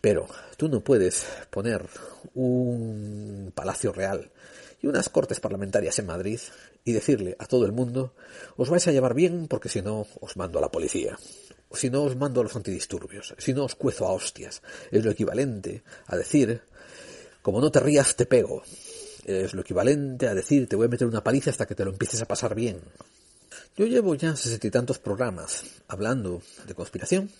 Pero 0.00 0.26
tú 0.56 0.68
no 0.68 0.80
puedes 0.80 1.26
poner 1.50 1.86
un 2.34 3.52
palacio 3.54 3.92
real 3.92 4.30
y 4.82 4.86
unas 4.86 5.08
cortes 5.08 5.40
parlamentarias 5.40 5.98
en 5.98 6.06
Madrid 6.06 6.40
y 6.84 6.92
decirle 6.92 7.36
a 7.38 7.46
todo 7.46 7.66
el 7.66 7.72
mundo, 7.72 8.14
os 8.56 8.70
vais 8.70 8.86
a 8.86 8.92
llevar 8.92 9.14
bien 9.14 9.48
porque 9.48 9.68
si 9.68 9.82
no 9.82 10.06
os 10.20 10.36
mando 10.36 10.58
a 10.58 10.62
la 10.62 10.70
policía, 10.70 11.18
si 11.76 11.90
no 11.90 12.04
os 12.04 12.16
mando 12.16 12.40
a 12.40 12.44
los 12.44 12.56
antidisturbios, 12.56 13.34
si 13.38 13.52
no 13.52 13.64
os 13.64 13.74
cuezo 13.74 14.06
a 14.06 14.12
hostias. 14.12 14.62
Es 14.90 15.04
lo 15.04 15.10
equivalente 15.10 15.82
a 16.06 16.16
decir, 16.16 16.62
como 17.42 17.60
no 17.60 17.70
te 17.70 17.80
rías, 17.80 18.16
te 18.16 18.26
pego. 18.26 18.62
Es 19.24 19.54
lo 19.54 19.62
equivalente 19.62 20.28
a 20.28 20.34
decir, 20.34 20.68
te 20.68 20.76
voy 20.76 20.86
a 20.86 20.90
meter 20.90 21.06
una 21.06 21.24
paliza 21.24 21.50
hasta 21.50 21.66
que 21.66 21.74
te 21.74 21.84
lo 21.84 21.90
empieces 21.90 22.22
a 22.22 22.26
pasar 22.26 22.54
bien. 22.54 22.80
Yo 23.76 23.86
llevo 23.86 24.14
ya 24.14 24.36
sesenta 24.36 24.66
y 24.66 24.70
tantos 24.70 24.98
programas 24.98 25.64
hablando 25.88 26.42
de 26.66 26.74
conspiración, 26.74 27.30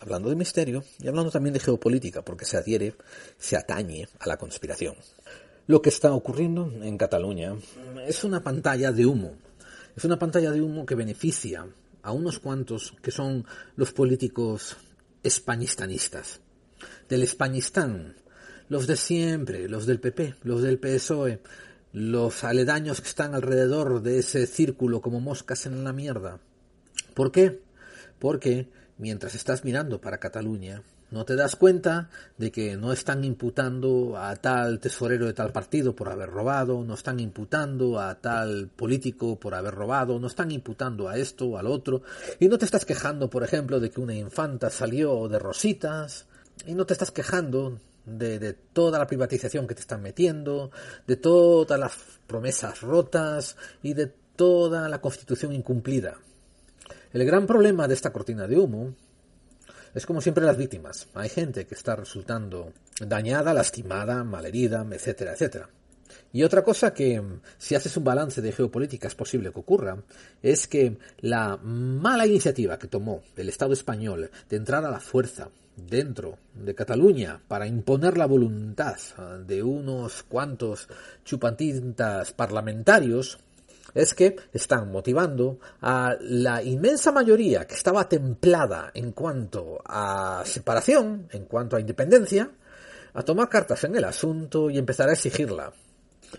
hablando 0.00 0.28
de 0.28 0.36
misterio 0.36 0.84
y 1.00 1.08
hablando 1.08 1.30
también 1.30 1.54
de 1.54 1.60
geopolítica, 1.60 2.22
porque 2.22 2.44
se 2.44 2.56
adhiere, 2.56 2.94
se 3.38 3.56
atañe 3.56 4.08
a 4.18 4.28
la 4.28 4.36
conspiración. 4.36 4.94
Lo 5.66 5.82
que 5.82 5.88
está 5.88 6.12
ocurriendo 6.12 6.70
en 6.82 6.96
Cataluña 6.96 7.56
es 8.06 8.22
una 8.24 8.42
pantalla 8.42 8.92
de 8.92 9.06
humo. 9.06 9.36
Es 9.96 10.04
una 10.04 10.18
pantalla 10.18 10.50
de 10.50 10.60
humo 10.60 10.86
que 10.86 10.94
beneficia 10.94 11.66
a 12.02 12.12
unos 12.12 12.38
cuantos 12.38 12.94
que 13.02 13.10
son 13.10 13.44
los 13.74 13.92
políticos 13.92 14.76
españistanistas. 15.22 16.40
Del 17.08 17.22
Españistán, 17.22 18.14
los 18.68 18.86
de 18.86 18.96
siempre, 18.96 19.68
los 19.68 19.86
del 19.86 19.98
PP, 19.98 20.36
los 20.42 20.62
del 20.62 20.78
PSOE, 20.78 21.40
los 21.92 22.44
aledaños 22.44 23.00
que 23.00 23.08
están 23.08 23.34
alrededor 23.34 24.02
de 24.02 24.18
ese 24.18 24.46
círculo 24.46 25.00
como 25.00 25.20
moscas 25.20 25.66
en 25.66 25.82
la 25.82 25.92
mierda. 25.92 26.40
¿Por 27.14 27.32
qué? 27.32 27.62
Porque 28.18 28.68
mientras 28.98 29.34
estás 29.34 29.64
mirando 29.64 30.00
para 30.00 30.18
Cataluña, 30.18 30.82
no 31.10 31.24
te 31.24 31.36
das 31.36 31.54
cuenta 31.54 32.10
de 32.36 32.50
que 32.50 32.76
no 32.76 32.92
están 32.92 33.22
imputando 33.24 34.16
a 34.16 34.34
tal 34.36 34.80
tesorero 34.80 35.26
de 35.26 35.34
tal 35.34 35.52
partido 35.52 35.94
por 35.94 36.08
haber 36.08 36.30
robado, 36.30 36.82
no 36.82 36.94
están 36.94 37.20
imputando 37.20 38.00
a 38.00 38.16
tal 38.16 38.68
político 38.74 39.38
por 39.38 39.54
haber 39.54 39.74
robado, 39.74 40.18
no 40.18 40.26
están 40.26 40.50
imputando 40.50 41.08
a 41.08 41.16
esto 41.16 41.58
al 41.58 41.68
otro, 41.68 42.02
y 42.40 42.48
no 42.48 42.58
te 42.58 42.64
estás 42.64 42.84
quejando, 42.84 43.30
por 43.30 43.44
ejemplo, 43.44 43.78
de 43.78 43.90
que 43.90 44.00
una 44.00 44.14
infanta 44.14 44.68
salió 44.68 45.28
de 45.28 45.38
rositas, 45.38 46.26
y 46.66 46.74
no 46.74 46.86
te 46.86 46.94
estás 46.94 47.12
quejando 47.12 47.78
de 48.04 48.52
toda 48.72 48.98
la 48.98 49.06
privatización 49.06 49.66
que 49.66 49.74
te 49.74 49.80
están 49.80 50.02
metiendo, 50.02 50.70
de 51.06 51.16
todas 51.16 51.78
las 51.78 51.92
promesas 52.26 52.80
rotas 52.80 53.56
y 53.82 53.94
de 53.94 54.06
toda 54.36 54.88
la 54.88 55.00
constitución 55.00 55.52
incumplida. 55.52 56.18
El 57.16 57.24
gran 57.24 57.46
problema 57.46 57.88
de 57.88 57.94
esta 57.94 58.12
cortina 58.12 58.46
de 58.46 58.58
humo 58.58 58.94
es 59.94 60.04
como 60.04 60.20
siempre 60.20 60.44
las 60.44 60.58
víctimas. 60.58 61.08
Hay 61.14 61.30
gente 61.30 61.66
que 61.66 61.74
está 61.74 61.96
resultando 61.96 62.74
dañada, 63.00 63.54
lastimada, 63.54 64.22
malherida, 64.22 64.86
etcétera, 64.92 65.32
etcétera. 65.32 65.70
Y 66.34 66.42
otra 66.42 66.62
cosa 66.62 66.92
que, 66.92 67.22
si 67.56 67.74
haces 67.74 67.96
un 67.96 68.04
balance 68.04 68.42
de 68.42 68.52
geopolítica, 68.52 69.08
es 69.08 69.14
posible 69.14 69.50
que 69.50 69.60
ocurra, 69.60 69.96
es 70.42 70.68
que 70.68 70.98
la 71.20 71.56
mala 71.56 72.26
iniciativa 72.26 72.78
que 72.78 72.86
tomó 72.86 73.22
el 73.34 73.48
Estado 73.48 73.72
español 73.72 74.30
de 74.50 74.56
entrar 74.56 74.84
a 74.84 74.90
la 74.90 75.00
fuerza 75.00 75.48
dentro 75.74 76.36
de 76.52 76.74
Cataluña 76.74 77.40
para 77.48 77.66
imponer 77.66 78.18
la 78.18 78.26
voluntad 78.26 78.98
de 79.46 79.62
unos 79.62 80.22
cuantos 80.22 80.86
chupantintas 81.24 82.34
parlamentarios 82.34 83.38
es 83.96 84.12
que 84.12 84.36
están 84.52 84.92
motivando 84.92 85.58
a 85.80 86.16
la 86.20 86.62
inmensa 86.62 87.12
mayoría 87.12 87.66
que 87.66 87.74
estaba 87.74 88.08
templada 88.08 88.90
en 88.92 89.12
cuanto 89.12 89.80
a 89.86 90.42
separación, 90.44 91.28
en 91.32 91.46
cuanto 91.46 91.76
a 91.76 91.80
independencia, 91.80 92.50
a 93.14 93.22
tomar 93.22 93.48
cartas 93.48 93.82
en 93.84 93.96
el 93.96 94.04
asunto 94.04 94.68
y 94.68 94.76
empezar 94.76 95.08
a 95.08 95.14
exigirla. 95.14 95.72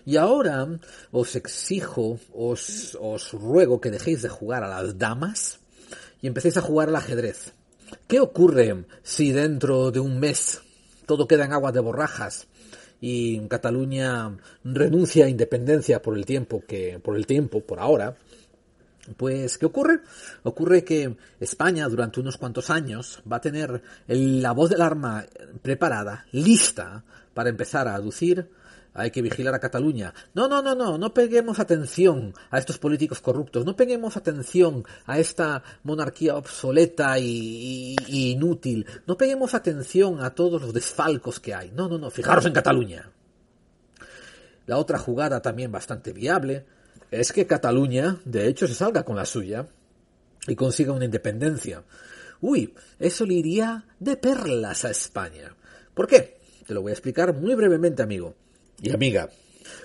Y 0.06 0.16
ahora 0.18 0.68
os 1.10 1.34
exijo, 1.34 2.20
os, 2.32 2.96
os 3.00 3.32
ruego 3.32 3.80
que 3.80 3.90
dejéis 3.90 4.22
de 4.22 4.28
jugar 4.28 4.62
a 4.62 4.68
las 4.68 4.96
damas 4.96 5.58
y 6.22 6.28
empecéis 6.28 6.58
a 6.58 6.62
jugar 6.62 6.90
al 6.90 6.96
ajedrez. 6.96 7.54
¿Qué 8.06 8.20
ocurre 8.20 8.84
si 9.02 9.32
dentro 9.32 9.90
de 9.90 9.98
un 9.98 10.20
mes 10.20 10.60
todo 11.06 11.26
queda 11.26 11.46
en 11.46 11.54
agua 11.54 11.72
de 11.72 11.80
borrajas 11.80 12.46
y 13.00 13.38
Cataluña 13.48 14.36
renuncia 14.64 15.26
a 15.26 15.28
independencia 15.28 16.02
por 16.02 16.16
el 16.16 16.26
tiempo 16.26 16.62
que 16.66 16.98
por 16.98 17.16
el 17.16 17.26
tiempo 17.26 17.60
por 17.60 17.78
ahora 17.80 18.16
pues, 19.16 19.58
¿qué 19.58 19.66
ocurre? 19.66 20.00
Ocurre 20.42 20.84
que 20.84 21.16
España 21.40 21.88
durante 21.88 22.20
unos 22.20 22.36
cuantos 22.36 22.70
años 22.70 23.22
va 23.30 23.36
a 23.36 23.40
tener 23.40 23.82
la 24.06 24.52
voz 24.52 24.70
del 24.70 24.82
arma 24.82 25.24
preparada, 25.62 26.26
lista, 26.32 27.04
para 27.34 27.50
empezar 27.50 27.88
a 27.88 27.94
aducir 27.94 28.50
hay 28.98 29.10
que 29.12 29.22
vigilar 29.22 29.54
a 29.54 29.60
Cataluña. 29.60 30.12
No, 30.34 30.48
no, 30.48 30.60
no, 30.60 30.74
no, 30.74 30.98
no 30.98 31.14
peguemos 31.14 31.60
atención 31.60 32.34
a 32.50 32.58
estos 32.58 32.78
políticos 32.78 33.20
corruptos, 33.20 33.64
no 33.64 33.76
peguemos 33.76 34.16
atención 34.16 34.84
a 35.06 35.18
esta 35.18 35.62
monarquía 35.84 36.34
obsoleta 36.34 37.18
y, 37.18 37.96
inútil, 38.08 38.86
no 39.06 39.16
peguemos 39.16 39.54
atención 39.54 40.20
a 40.20 40.34
todos 40.34 40.60
los 40.60 40.74
desfalcos 40.74 41.38
que 41.38 41.54
hay. 41.54 41.70
No, 41.70 41.88
no, 41.88 41.98
no, 41.98 42.10
fijaros 42.10 42.44
en 42.46 42.52
Cataluña. 42.52 43.10
La 44.66 44.76
otra 44.76 44.98
jugada 44.98 45.40
también 45.40 45.70
bastante 45.70 46.12
viable 46.12 46.66
es 47.10 47.32
que 47.32 47.46
Cataluña, 47.46 48.18
de 48.24 48.48
hecho, 48.48 48.66
se 48.66 48.74
salga 48.74 49.04
con 49.04 49.16
la 49.16 49.24
suya 49.24 49.66
y 50.46 50.56
consiga 50.56 50.92
una 50.92 51.04
independencia. 51.04 51.84
Uy, 52.40 52.74
eso 52.98 53.24
le 53.24 53.34
iría 53.34 53.86
de 53.98 54.16
perlas 54.16 54.84
a 54.84 54.90
España. 54.90 55.54
¿Por 55.94 56.06
qué? 56.06 56.38
Te 56.66 56.74
lo 56.74 56.82
voy 56.82 56.90
a 56.90 56.94
explicar 56.94 57.34
muy 57.34 57.54
brevemente, 57.54 58.02
amigo 58.02 58.34
y 58.80 58.90
amiga. 58.90 59.28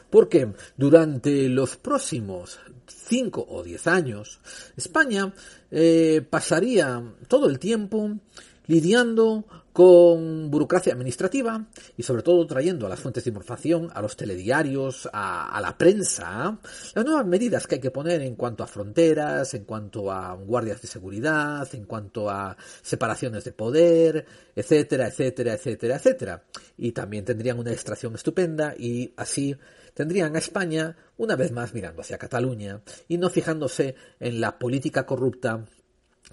Porque 0.09 0.53
durante 0.77 1.49
los 1.49 1.77
próximos 1.77 2.59
cinco 2.87 3.45
o 3.49 3.63
diez 3.63 3.87
años, 3.87 4.39
España 4.77 5.33
eh, 5.71 6.25
pasaría 6.29 7.01
todo 7.27 7.49
el 7.49 7.59
tiempo 7.59 8.19
lidiando 8.67 9.45
con 9.73 10.51
burocracia 10.51 10.93
administrativa 10.93 11.65
y 11.97 12.03
sobre 12.03 12.21
todo 12.21 12.45
trayendo 12.45 12.85
a 12.85 12.89
las 12.89 12.99
fuentes 12.99 13.23
de 13.23 13.31
información, 13.31 13.89
a 13.93 14.01
los 14.01 14.15
telediarios, 14.15 15.09
a, 15.11 15.59
la 15.59 15.75
prensa, 15.77 16.59
las 16.93 17.05
nuevas 17.05 17.25
medidas 17.25 17.65
que 17.65 17.75
hay 17.75 17.81
que 17.81 17.89
poner 17.89 18.21
en 18.21 18.35
cuanto 18.35 18.63
a 18.63 18.67
fronteras, 18.67 19.55
en 19.55 19.65
cuanto 19.65 20.11
a 20.11 20.35
guardias 20.35 20.79
de 20.81 20.87
seguridad, 20.87 21.67
en 21.73 21.85
cuanto 21.85 22.29
a 22.29 22.55
separaciones 22.83 23.43
de 23.43 23.51
poder, 23.51 24.25
etcétera, 24.55 25.07
etcétera, 25.07 25.53
etcétera, 25.53 25.95
etcétera. 25.95 26.43
Y 26.77 26.91
también 26.91 27.25
tendrían 27.25 27.57
una 27.57 27.71
extracción 27.71 28.13
estupenda 28.13 28.75
y 28.77 29.11
así 29.17 29.57
tendrían 29.95 30.35
a 30.35 30.39
España 30.39 30.95
una 31.17 31.35
vez 31.35 31.51
más 31.51 31.73
mirando 31.73 32.01
hacia 32.01 32.19
Cataluña 32.19 32.81
y 33.07 33.17
no 33.17 33.29
fijándose 33.29 33.95
en 34.19 34.39
la 34.39 34.59
política 34.59 35.05
corrupta 35.05 35.65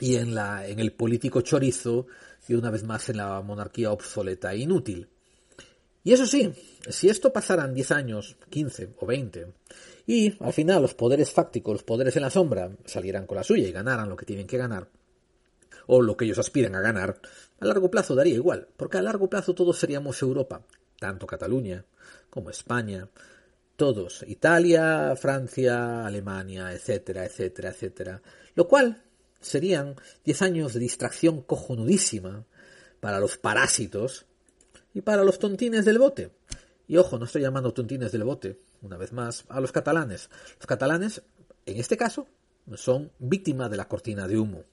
y 0.00 0.16
en, 0.16 0.34
la, 0.34 0.66
en 0.66 0.80
el 0.80 0.92
político 0.92 1.42
chorizo 1.42 2.06
y 2.48 2.54
una 2.54 2.70
vez 2.70 2.82
más 2.84 3.08
en 3.08 3.18
la 3.18 3.40
monarquía 3.42 3.92
obsoleta 3.92 4.52
e 4.52 4.58
inútil. 4.58 5.08
Y 6.02 6.12
eso 6.12 6.26
sí, 6.26 6.52
si 6.88 7.08
esto 7.08 7.32
pasaran 7.32 7.74
10 7.74 7.90
años, 7.92 8.36
15 8.48 8.94
o 8.98 9.06
20, 9.06 9.46
y 10.06 10.34
al 10.42 10.52
final 10.52 10.82
los 10.82 10.94
poderes 10.94 11.30
fácticos, 11.30 11.74
los 11.74 11.82
poderes 11.82 12.16
en 12.16 12.22
la 12.22 12.30
sombra, 12.30 12.70
salieran 12.86 13.26
con 13.26 13.36
la 13.36 13.44
suya 13.44 13.68
y 13.68 13.72
ganaran 13.72 14.08
lo 14.08 14.16
que 14.16 14.24
tienen 14.24 14.46
que 14.46 14.56
ganar, 14.56 14.88
o 15.86 16.00
lo 16.00 16.16
que 16.16 16.24
ellos 16.24 16.38
aspiran 16.38 16.74
a 16.74 16.80
ganar, 16.80 17.20
a 17.60 17.66
largo 17.66 17.90
plazo 17.90 18.14
daría 18.14 18.34
igual, 18.34 18.66
porque 18.76 18.96
a 18.98 19.02
largo 19.02 19.28
plazo 19.28 19.54
todos 19.54 19.78
seríamos 19.78 20.20
Europa, 20.22 20.62
tanto 20.98 21.26
Cataluña 21.26 21.84
como 22.30 22.48
España, 22.48 23.08
todos, 23.76 24.24
Italia, 24.26 25.14
Francia, 25.16 26.06
Alemania, 26.06 26.72
etcétera, 26.72 27.26
etcétera, 27.26 27.70
etcétera, 27.70 28.22
lo 28.54 28.66
cual 28.66 29.02
serían 29.40 29.96
10 30.24 30.42
años 30.42 30.74
de 30.74 30.80
distracción 30.80 31.42
cojonudísima 31.42 32.44
para 33.00 33.20
los 33.20 33.36
parásitos 33.36 34.26
y 34.94 35.00
para 35.00 35.24
los 35.24 35.38
tontines 35.38 35.84
del 35.84 35.98
bote. 35.98 36.30
Y 36.86 36.96
ojo, 36.96 37.18
no 37.18 37.24
estoy 37.24 37.42
llamando 37.42 37.72
tontines 37.72 38.12
del 38.12 38.24
bote, 38.24 38.58
una 38.82 38.96
vez 38.96 39.12
más, 39.12 39.44
a 39.48 39.60
los 39.60 39.72
catalanes. 39.72 40.28
Los 40.56 40.66
catalanes, 40.66 41.22
en 41.66 41.76
este 41.78 41.96
caso, 41.96 42.26
son 42.74 43.10
víctimas 43.18 43.70
de 43.70 43.76
la 43.76 43.86
cortina 43.86 44.26
de 44.26 44.38
humo. 44.38 44.64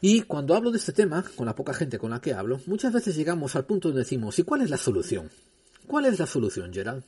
Y 0.00 0.22
cuando 0.22 0.54
hablo 0.54 0.70
de 0.70 0.78
este 0.78 0.92
tema, 0.92 1.24
con 1.34 1.46
la 1.46 1.54
poca 1.54 1.72
gente 1.72 1.98
con 1.98 2.10
la 2.10 2.20
que 2.20 2.34
hablo, 2.34 2.60
muchas 2.66 2.92
veces 2.92 3.16
llegamos 3.16 3.56
al 3.56 3.64
punto 3.64 3.88
donde 3.88 4.02
decimos, 4.02 4.38
¿y 4.38 4.42
cuál 4.42 4.60
es 4.60 4.70
la 4.70 4.76
solución? 4.76 5.30
¿Cuál 5.86 6.06
es 6.06 6.18
la 6.18 6.26
solución, 6.26 6.72
Gerald? 6.72 7.04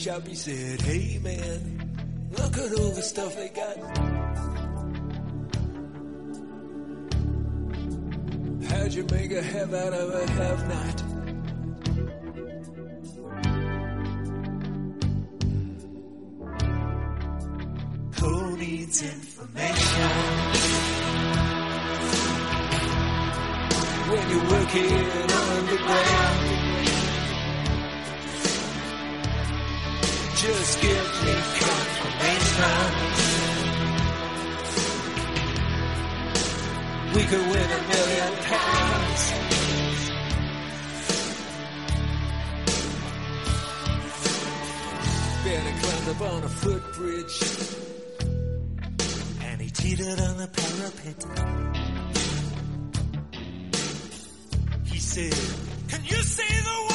Shop, 0.00 0.26
he 0.26 0.34
said, 0.34 0.80
Hey 0.80 1.20
man, 1.22 2.30
look 2.30 2.56
at 2.56 2.72
all 2.72 2.90
the 2.92 3.02
stuff 3.02 3.36
they 3.36 3.50
got. 3.50 3.76
How'd 8.70 8.94
you 8.94 9.04
make 9.10 9.30
a 9.32 9.42
have 9.42 9.74
out 9.74 9.92
of 9.92 10.14
a 10.14 10.30
have 10.30 10.68
not? 10.68 11.00
Who 18.20 18.56
needs 18.56 19.02
information? 19.02 20.10
When 24.08 24.30
you're 24.30 24.48
working 24.50 25.10
underground. 25.30 26.29
Just 30.40 30.80
give 30.80 31.24
me 31.24 31.34
confirmation. 31.60 32.80
We 37.14 37.22
could 37.24 37.46
win 37.46 37.70
a 37.70 37.80
million 37.92 38.32
pounds. 38.48 39.22
Barely 45.44 45.74
climbed 45.82 46.08
up 46.08 46.20
on 46.22 46.42
a 46.42 46.48
footbridge. 46.48 47.36
And 49.42 49.60
he 49.60 49.68
teetered 49.68 50.20
on 50.20 50.38
the 50.38 50.48
parapet. 50.48 51.18
He 54.86 54.98
said, 54.98 55.34
Can 55.88 56.02
you 56.06 56.22
see 56.22 56.60
the 56.62 56.89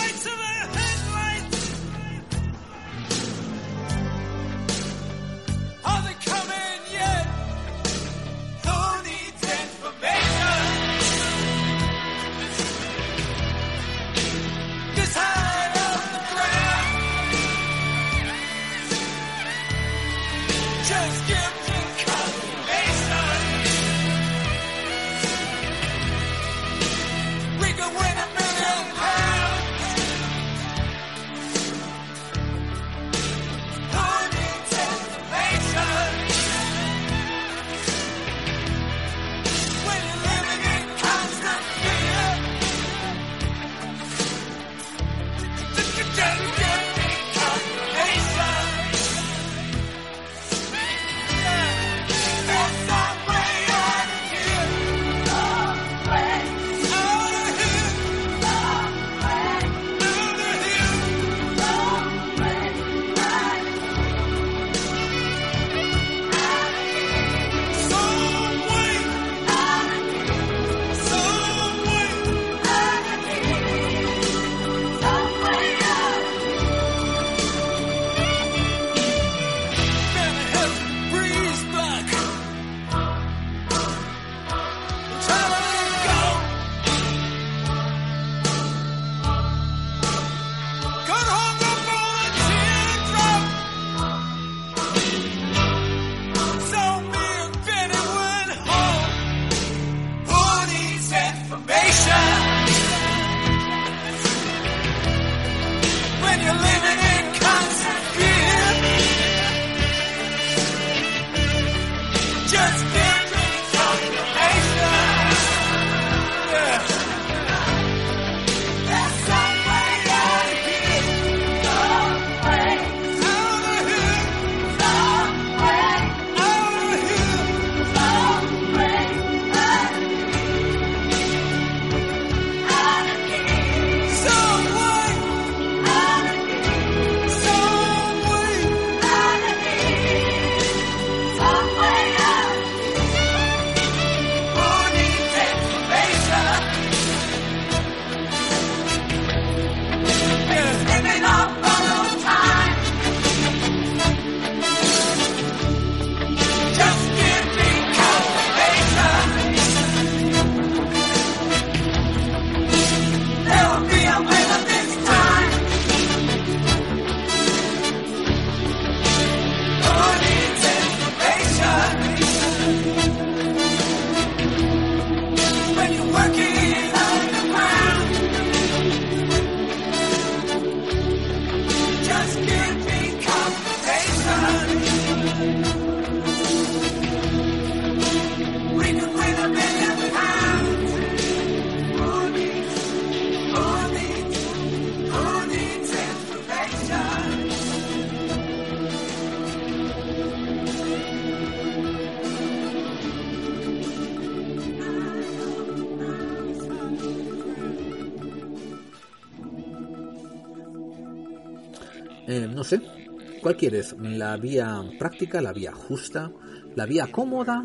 ¿cuál 213.45 213.57
quieres? 213.57 213.95
¿La 213.99 214.37
vía 214.37 214.83
práctica, 214.97 215.39
la 215.39 215.53
vía 215.53 215.71
justa, 215.71 216.31
la 216.73 216.87
vía 216.87 217.11
cómoda 217.11 217.63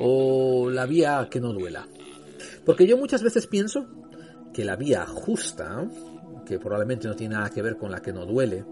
o 0.00 0.68
la 0.68 0.86
vía 0.86 1.28
que 1.30 1.38
no 1.38 1.52
duela? 1.52 1.86
Porque 2.66 2.84
yo 2.84 2.96
muchas 2.96 3.22
veces 3.22 3.46
pienso 3.46 3.86
que 4.52 4.64
la 4.64 4.74
vía 4.74 5.06
justa, 5.06 5.88
que 6.44 6.58
probablemente 6.58 7.06
no 7.06 7.14
tiene 7.14 7.36
nada 7.36 7.48
que 7.48 7.62
ver 7.62 7.76
con 7.76 7.92
la 7.92 8.02
que 8.02 8.12
no 8.12 8.26
duele, 8.26 8.64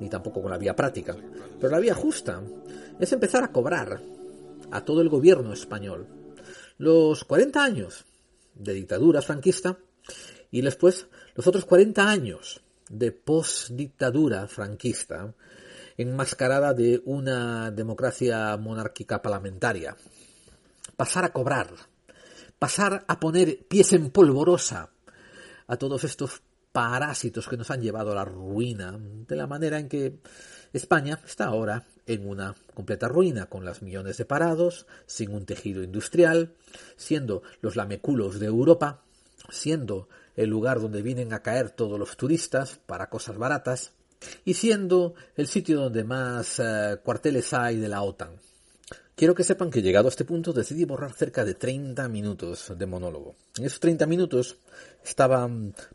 ni 0.00 0.08
tampoco 0.08 0.42
con 0.42 0.50
la 0.50 0.58
vía 0.58 0.74
práctica, 0.74 1.14
pero 1.60 1.70
la 1.70 1.78
vía 1.78 1.94
justa 1.94 2.42
es 2.98 3.12
empezar 3.12 3.44
a 3.44 3.52
cobrar 3.52 4.00
a 4.72 4.84
todo 4.84 5.02
el 5.02 5.08
gobierno 5.08 5.52
español 5.52 6.08
los 6.78 7.22
40 7.22 7.62
años 7.62 8.04
de 8.56 8.74
dictadura 8.74 9.22
franquista 9.22 9.78
y 10.50 10.62
después 10.62 11.06
los 11.36 11.46
otros 11.46 11.64
40 11.64 12.10
años 12.10 12.60
de 12.88 13.12
postdictadura 13.12 14.48
franquista 14.48 15.32
enmascarada 15.96 16.74
de 16.74 17.02
una 17.04 17.70
democracia 17.70 18.56
monárquica 18.56 19.22
parlamentaria. 19.22 19.96
Pasar 20.96 21.24
a 21.24 21.32
cobrar, 21.32 21.68
pasar 22.58 23.04
a 23.08 23.20
poner 23.20 23.66
pies 23.66 23.92
en 23.92 24.10
polvorosa 24.10 24.90
a 25.66 25.76
todos 25.76 26.04
estos 26.04 26.42
parásitos 26.72 27.48
que 27.48 27.56
nos 27.56 27.70
han 27.70 27.82
llevado 27.82 28.12
a 28.12 28.14
la 28.14 28.24
ruina, 28.24 28.98
de 28.98 29.36
la 29.36 29.46
manera 29.46 29.78
en 29.78 29.88
que 29.88 30.18
España 30.72 31.20
está 31.24 31.46
ahora 31.46 31.86
en 32.06 32.28
una 32.28 32.54
completa 32.74 33.08
ruina, 33.08 33.46
con 33.46 33.64
las 33.64 33.82
millones 33.82 34.16
de 34.16 34.24
parados, 34.24 34.86
sin 35.06 35.34
un 35.34 35.44
tejido 35.44 35.82
industrial, 35.82 36.54
siendo 36.96 37.42
los 37.60 37.76
lameculos 37.76 38.40
de 38.40 38.46
Europa, 38.46 39.02
siendo 39.50 40.08
el 40.34 40.48
lugar 40.48 40.80
donde 40.80 41.02
vienen 41.02 41.32
a 41.32 41.42
caer 41.42 41.70
todos 41.70 41.98
los 41.98 42.16
turistas 42.16 42.80
para 42.86 43.10
cosas 43.10 43.36
baratas, 43.36 43.92
y 44.44 44.54
siendo 44.54 45.14
el 45.36 45.46
sitio 45.46 45.80
donde 45.80 46.04
más 46.04 46.58
eh, 46.58 46.98
cuarteles 47.02 47.52
hay 47.52 47.76
de 47.76 47.88
la 47.88 48.02
OTAN. 48.02 48.38
Quiero 49.14 49.34
que 49.34 49.44
sepan 49.44 49.70
que 49.70 49.82
llegado 49.82 50.08
a 50.08 50.10
este 50.10 50.24
punto 50.24 50.52
decidí 50.52 50.84
borrar 50.84 51.12
cerca 51.12 51.44
de 51.44 51.54
30 51.54 52.08
minutos 52.08 52.72
de 52.76 52.86
monólogo. 52.86 53.36
En 53.56 53.66
esos 53.66 53.78
30 53.78 54.06
minutos 54.06 54.56
estaba 55.04 55.48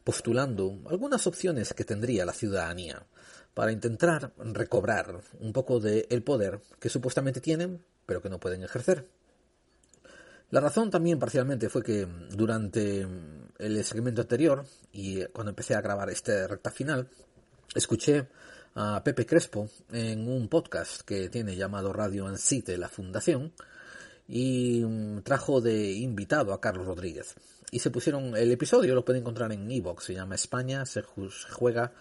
postulando 0.04 0.80
algunas 0.90 1.26
opciones 1.26 1.74
que 1.74 1.84
tendría 1.84 2.26
la 2.26 2.34
ciudadanía 2.34 3.06
para 3.54 3.72
intentar 3.72 4.34
recobrar 4.38 5.20
un 5.40 5.52
poco 5.52 5.80
del 5.80 6.22
poder 6.24 6.62
que 6.80 6.90
supuestamente 6.90 7.42
tienen, 7.42 7.84
pero 8.06 8.22
que 8.22 8.30
no 8.30 8.40
pueden 8.40 8.64
ejercer. 8.64 9.08
La 10.52 10.62
razón 10.62 10.92
también 10.92 11.20
parcialmente 11.20 11.68
fue 11.68 11.84
que 11.84 12.08
durante 12.30 13.06
el 13.58 13.84
segmento 13.84 14.22
anterior 14.22 14.64
y 14.94 15.26
cuando 15.26 15.50
empecé 15.50 15.74
a 15.74 15.82
grabar 15.82 16.10
este 16.10 16.48
recta 16.48 16.70
final, 16.70 17.10
escuché 17.76 18.28
a 18.76 19.04
Pepe 19.04 19.26
Crespo 19.26 19.70
en 19.92 20.28
un 20.28 20.48
podcast 20.48 21.02
que 21.02 21.30
tiene 21.30 21.56
llamado 21.56 21.94
Radio 21.94 22.28
Ansite, 22.28 22.78
la 22.78 22.90
Fundación, 22.90 23.54
y 24.28 24.84
mm, 24.86 25.22
trajo 25.22 25.62
de 25.62 25.94
invitado 25.94 26.54
a 26.54 26.62
Carlos 26.62 26.86
Rodríguez. 26.86 27.36
Y 27.72 27.80
se 27.80 27.92
pusieron, 27.92 28.36
el 28.38 28.52
episodio 28.52 28.96
lo 28.96 29.04
pueden 29.04 29.22
encontrar 29.22 29.52
en 29.52 29.70
Evox, 29.70 30.06
se 30.06 30.14
llama 30.14 30.36
España 30.36 30.86
se 30.86 31.02
juega 31.02 31.94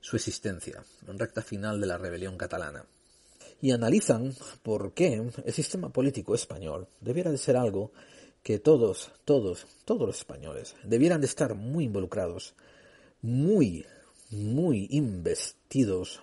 su 0.00 0.16
existencia, 0.16 0.82
en 1.06 1.18
recta 1.18 1.42
final 1.42 1.80
de 1.80 1.86
la 1.86 1.98
rebelión 1.98 2.36
catalana. 2.36 2.84
Y 3.60 3.72
analizan 3.72 4.34
por 4.62 4.92
qué 4.92 5.14
el 5.44 5.52
sistema 5.52 5.92
político 5.92 6.34
español 6.34 6.86
debiera 7.00 7.32
de 7.32 7.38
ser 7.38 7.56
algo 7.56 7.90
que 8.42 8.58
todos, 8.58 9.10
todos, 9.24 9.66
todos 9.84 10.06
los 10.06 10.18
españoles 10.18 10.76
debieran 10.84 11.20
de 11.20 11.26
estar 11.26 11.54
muy 11.54 11.84
involucrados, 11.84 12.54
muy 13.20 13.84
muy 14.30 14.86
investidos, 14.90 16.20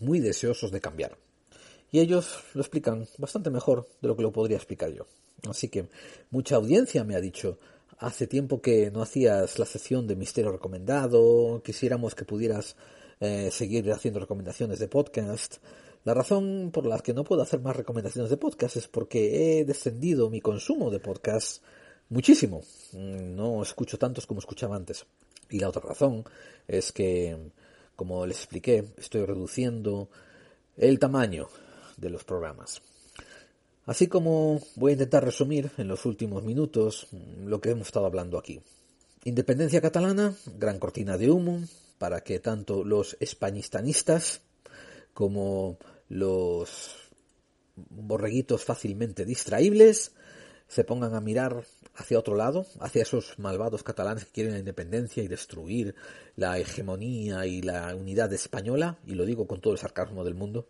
muy 0.00 0.20
deseosos 0.20 0.70
de 0.70 0.80
cambiar. 0.80 1.16
Y 1.90 2.00
ellos 2.00 2.40
lo 2.54 2.60
explican 2.60 3.06
bastante 3.18 3.50
mejor 3.50 3.88
de 4.02 4.08
lo 4.08 4.16
que 4.16 4.22
lo 4.22 4.32
podría 4.32 4.56
explicar 4.56 4.92
yo. 4.92 5.06
Así 5.48 5.68
que 5.68 5.88
mucha 6.30 6.56
audiencia 6.56 7.04
me 7.04 7.14
ha 7.14 7.20
dicho, 7.20 7.58
hace 7.98 8.26
tiempo 8.26 8.60
que 8.60 8.90
no 8.90 9.02
hacías 9.02 9.58
la 9.58 9.66
sección 9.66 10.06
de 10.06 10.16
misterio 10.16 10.52
recomendado, 10.52 11.62
quisiéramos 11.64 12.14
que 12.14 12.24
pudieras 12.24 12.76
eh, 13.20 13.50
seguir 13.50 13.90
haciendo 13.92 14.20
recomendaciones 14.20 14.78
de 14.78 14.88
podcast. 14.88 15.56
La 16.04 16.14
razón 16.14 16.70
por 16.72 16.86
la 16.86 16.98
que 16.98 17.14
no 17.14 17.24
puedo 17.24 17.42
hacer 17.42 17.60
más 17.60 17.76
recomendaciones 17.76 18.30
de 18.30 18.36
podcast 18.36 18.76
es 18.76 18.88
porque 18.88 19.60
he 19.60 19.64
descendido 19.64 20.30
mi 20.30 20.40
consumo 20.40 20.90
de 20.90 21.00
podcast 21.00 21.62
muchísimo. 22.10 22.62
No 22.92 23.62
escucho 23.62 23.98
tantos 23.98 24.26
como 24.26 24.40
escuchaba 24.40 24.76
antes. 24.76 25.06
Y 25.50 25.60
la 25.60 25.68
otra 25.68 25.82
razón 25.82 26.24
es 26.66 26.92
que, 26.92 27.36
como 27.94 28.26
les 28.26 28.38
expliqué, 28.38 28.84
estoy 28.96 29.24
reduciendo 29.24 30.08
el 30.76 30.98
tamaño 30.98 31.48
de 31.96 32.10
los 32.10 32.24
programas. 32.24 32.82
Así 33.86 34.08
como 34.08 34.60
voy 34.74 34.90
a 34.90 34.92
intentar 34.94 35.24
resumir 35.24 35.70
en 35.78 35.88
los 35.88 36.04
últimos 36.06 36.42
minutos 36.42 37.06
lo 37.44 37.60
que 37.60 37.70
hemos 37.70 37.86
estado 37.86 38.06
hablando 38.06 38.36
aquí. 38.36 38.60
Independencia 39.24 39.80
catalana, 39.80 40.34
gran 40.58 40.78
cortina 40.78 41.16
de 41.16 41.30
humo, 41.30 41.60
para 41.98 42.20
que 42.22 42.40
tanto 42.40 42.84
los 42.84 43.16
españistanistas 43.20 44.40
como 45.14 45.78
los 46.08 46.96
borreguitos 47.76 48.64
fácilmente 48.64 49.24
distraíbles 49.24 50.12
se 50.68 50.84
pongan 50.84 51.14
a 51.14 51.20
mirar 51.20 51.64
hacia 51.94 52.18
otro 52.18 52.34
lado, 52.34 52.66
hacia 52.80 53.02
esos 53.02 53.38
malvados 53.38 53.82
catalanes 53.82 54.24
que 54.24 54.32
quieren 54.32 54.52
la 54.52 54.58
independencia 54.58 55.22
y 55.22 55.28
destruir 55.28 55.94
la 56.34 56.58
hegemonía 56.58 57.46
y 57.46 57.62
la 57.62 57.94
unidad 57.94 58.32
española, 58.32 58.98
y 59.06 59.14
lo 59.14 59.24
digo 59.24 59.46
con 59.46 59.60
todo 59.60 59.72
el 59.72 59.78
sarcasmo 59.78 60.24
del 60.24 60.34
mundo. 60.34 60.66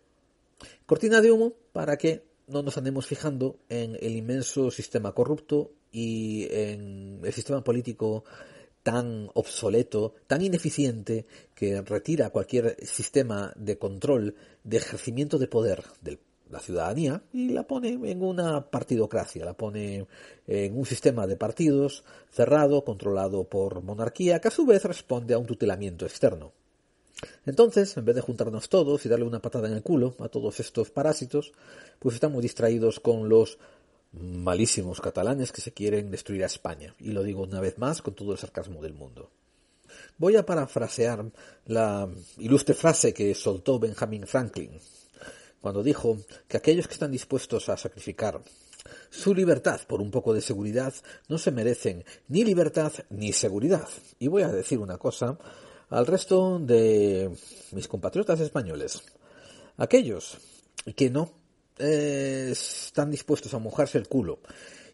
Cortina 0.85 1.21
de 1.21 1.31
humo 1.31 1.53
para 1.71 1.97
que 1.97 2.23
no 2.47 2.61
nos 2.63 2.77
andemos 2.77 3.05
fijando 3.05 3.59
en 3.69 3.97
el 3.99 4.15
inmenso 4.15 4.71
sistema 4.71 5.13
corrupto 5.13 5.71
y 5.91 6.47
en 6.51 7.19
el 7.23 7.33
sistema 7.33 7.63
político 7.63 8.23
tan 8.83 9.29
obsoleto, 9.33 10.13
tan 10.27 10.41
ineficiente, 10.41 11.25
que 11.53 11.81
retira 11.81 12.29
cualquier 12.29 12.77
sistema 12.85 13.51
de 13.57 13.77
control, 13.77 14.35
de 14.63 14.77
ejercimiento 14.77 15.37
de 15.37 15.47
poder 15.47 15.83
del 15.99 16.19
la 16.49 16.59
ciudadanía 16.59 17.21
y 17.33 17.49
la 17.49 17.63
pone 17.63 17.89
en 17.89 18.23
una 18.23 18.69
partidocracia, 18.69 19.45
la 19.45 19.53
pone 19.53 20.07
en 20.47 20.77
un 20.77 20.85
sistema 20.85 21.27
de 21.27 21.35
partidos 21.35 22.03
cerrado, 22.31 22.83
controlado 22.83 23.43
por 23.43 23.81
monarquía, 23.81 24.39
que 24.39 24.47
a 24.47 24.51
su 24.51 24.65
vez 24.65 24.83
responde 24.85 25.33
a 25.33 25.37
un 25.37 25.45
tutelamiento 25.45 26.05
externo. 26.05 26.51
Entonces, 27.45 27.97
en 27.97 28.05
vez 28.05 28.15
de 28.15 28.21
juntarnos 28.21 28.69
todos 28.69 29.05
y 29.05 29.09
darle 29.09 29.25
una 29.25 29.41
patada 29.41 29.67
en 29.67 29.73
el 29.73 29.81
culo 29.81 30.15
a 30.19 30.29
todos 30.29 30.59
estos 30.59 30.91
parásitos, 30.91 31.51
pues 31.99 32.15
estamos 32.15 32.41
distraídos 32.41 32.99
con 32.99 33.27
los 33.27 33.57
malísimos 34.11 35.01
catalanes 35.01 35.51
que 35.51 35.61
se 35.61 35.73
quieren 35.73 36.11
destruir 36.11 36.43
a 36.43 36.47
España. 36.47 36.95
Y 36.99 37.11
lo 37.11 37.23
digo 37.23 37.43
una 37.43 37.59
vez 37.59 37.77
más 37.77 38.01
con 38.01 38.13
todo 38.13 38.31
el 38.31 38.37
sarcasmo 38.37 38.81
del 38.81 38.93
mundo. 38.93 39.29
Voy 40.17 40.35
a 40.35 40.45
parafrasear 40.45 41.25
la 41.65 42.09
ilustre 42.37 42.75
frase 42.75 43.13
que 43.13 43.33
soltó 43.33 43.79
Benjamin 43.79 44.27
Franklin, 44.27 44.71
cuando 45.67 45.83
dijo 45.83 46.17
que 46.47 46.55
aquellos 46.55 46.87
que 46.87 46.93
están 46.93 47.11
dispuestos 47.11 47.67
a 47.67 47.75
sacrificar 47.75 48.41
su 49.09 49.35
libertad 49.35 49.81
por 49.85 49.99
un 49.99 50.09
poco 50.09 50.33
de 50.33 50.39
seguridad 50.39 50.93
no 51.27 51.37
se 51.37 51.51
merecen 51.51 52.05
ni 52.29 52.45
libertad 52.45 52.93
ni 53.09 53.33
seguridad. 53.33 53.85
Y 54.17 54.29
voy 54.29 54.43
a 54.43 54.47
decir 54.47 54.79
una 54.79 54.97
cosa 54.97 55.37
al 55.89 56.07
resto 56.07 56.57
de 56.57 57.29
mis 57.73 57.89
compatriotas 57.89 58.39
españoles. 58.39 59.03
Aquellos 59.75 60.37
que 60.95 61.09
no 61.09 61.33
eh, 61.79 62.47
están 62.53 63.11
dispuestos 63.11 63.53
a 63.53 63.59
mojarse 63.59 63.97
el 63.97 64.07
culo 64.07 64.39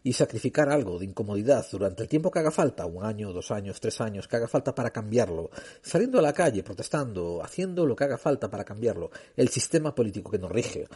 y 0.06 0.12
sacrificar 0.12 0.68
algo 0.68 0.98
de 0.98 1.06
incomodidad 1.06 1.66
durante 1.72 2.02
el 2.02 2.08
tiempo 2.10 2.30
que 2.30 2.38
haga 2.38 2.50
falta, 2.50 2.84
un 2.84 3.04
año, 3.04 3.32
dos 3.32 3.50
años, 3.50 3.80
tres 3.80 4.02
años, 4.02 4.28
que 4.28 4.36
haga 4.36 4.46
falta 4.46 4.74
para 4.74 4.90
cambiarlo, 4.90 5.50
saliendo 5.80 6.18
a 6.18 6.22
la 6.22 6.34
calle, 6.34 6.62
protestando, 6.62 7.42
haciendo 7.42 7.86
lo 7.86 7.96
que 7.96 8.04
haga 8.04 8.18
falta 8.18 8.50
para 8.50 8.64
cambiarlo, 8.64 9.10
el 9.34 9.48
sistema 9.48 9.94
político 9.94 10.30
que 10.30 10.38
nos 10.38 10.52
rige, 10.52 10.86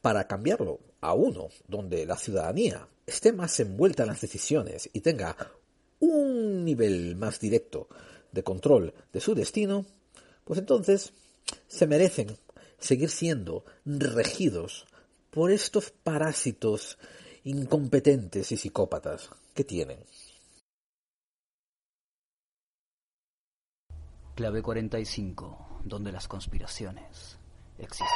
para 0.00 0.28
cambiarlo 0.28 0.78
a 1.00 1.14
uno 1.14 1.48
donde 1.66 2.06
la 2.06 2.16
ciudadanía 2.16 2.86
esté 3.04 3.32
más 3.32 3.58
envuelta 3.58 4.04
en 4.04 4.10
las 4.10 4.20
decisiones 4.20 4.88
y 4.92 5.00
tenga 5.00 5.36
un 5.98 6.64
nivel 6.64 7.16
más 7.16 7.40
directo 7.40 7.88
de 8.30 8.44
control 8.44 8.94
de 9.12 9.20
su 9.20 9.34
destino, 9.34 9.84
pues 10.44 10.60
entonces 10.60 11.12
se 11.66 11.88
merecen 11.88 12.36
seguir 12.78 13.10
siendo 13.10 13.64
regidos 13.84 14.86
por 15.30 15.50
estos 15.50 15.90
parásitos 15.90 16.98
incompetentes 17.44 18.52
y 18.52 18.56
psicópatas 18.56 19.30
que 19.54 19.64
tienen. 19.64 19.98
Clave 24.34 24.62
45, 24.62 25.80
donde 25.84 26.12
las 26.12 26.28
conspiraciones 26.28 27.38
existen. 27.78 28.06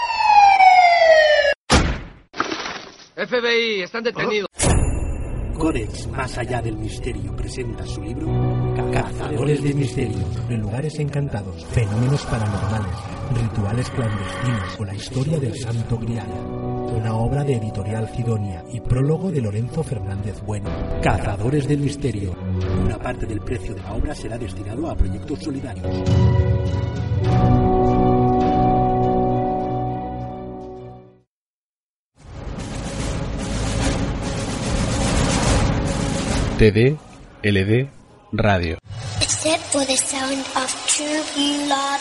FBI, 3.16 3.82
están 3.82 4.04
detenidos. 4.04 4.48
Codex 5.58 6.08
Más 6.08 6.38
Allá 6.38 6.62
del 6.62 6.76
Misterio 6.76 7.36
presenta 7.36 7.86
su 7.86 8.02
libro 8.02 8.26
Cazadores 8.92 9.62
de 9.62 9.74
Misterio. 9.74 10.26
de 10.48 10.56
lugares 10.56 10.98
encantados, 10.98 11.64
fenómenos 11.66 12.24
paranormales, 12.26 12.94
rituales 13.34 13.90
clandestinos 13.90 14.80
o 14.80 14.84
la 14.84 14.94
historia 14.94 15.38
del 15.38 15.56
Santo 15.56 15.98
Grial. 15.98 16.81
Una 16.96 17.16
obra 17.16 17.44
de 17.44 17.56
editorial 17.56 18.08
Sidonia 18.14 18.64
y 18.72 18.80
prólogo 18.80 19.30
de 19.30 19.40
Lorenzo 19.40 19.82
Fernández 19.82 20.40
Bueno. 20.42 20.68
Cazadores 21.02 21.66
del 21.66 21.80
Misterio. 21.80 22.34
Una 22.82 22.98
parte 22.98 23.26
del 23.26 23.40
precio 23.40 23.74
de 23.74 23.82
la 23.82 23.94
obra 23.94 24.14
será 24.14 24.38
destinado 24.38 24.90
a 24.90 24.94
proyectos 24.94 25.40
solidarios. 25.40 25.86
TD, 36.58 36.96
LD, 37.42 37.88
radio. 38.32 38.78
except 39.44 39.62
for 39.72 39.84
the 39.84 39.96
sound 39.96 40.38
of 40.54 40.70
true 40.86 41.20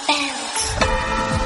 bells. 0.06 1.41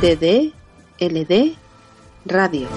TD, 0.00 0.52
LD, 1.00 1.56
radio. 2.26 2.68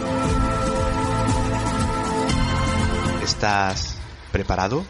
¿Estás 3.22 3.98
preparado? 4.32 4.86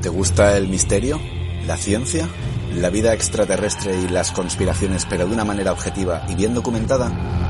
¿Te 0.00 0.08
gusta 0.08 0.56
el 0.56 0.68
misterio? 0.68 1.20
¿La 1.66 1.76
ciencia? 1.76 2.26
¿La 2.72 2.88
vida 2.88 3.12
extraterrestre 3.12 4.00
y 4.00 4.08
las 4.08 4.32
conspiraciones 4.32 5.04
pero 5.04 5.26
de 5.26 5.34
una 5.34 5.44
manera 5.44 5.72
objetiva 5.72 6.24
y 6.30 6.34
bien 6.34 6.54
documentada? 6.54 7.45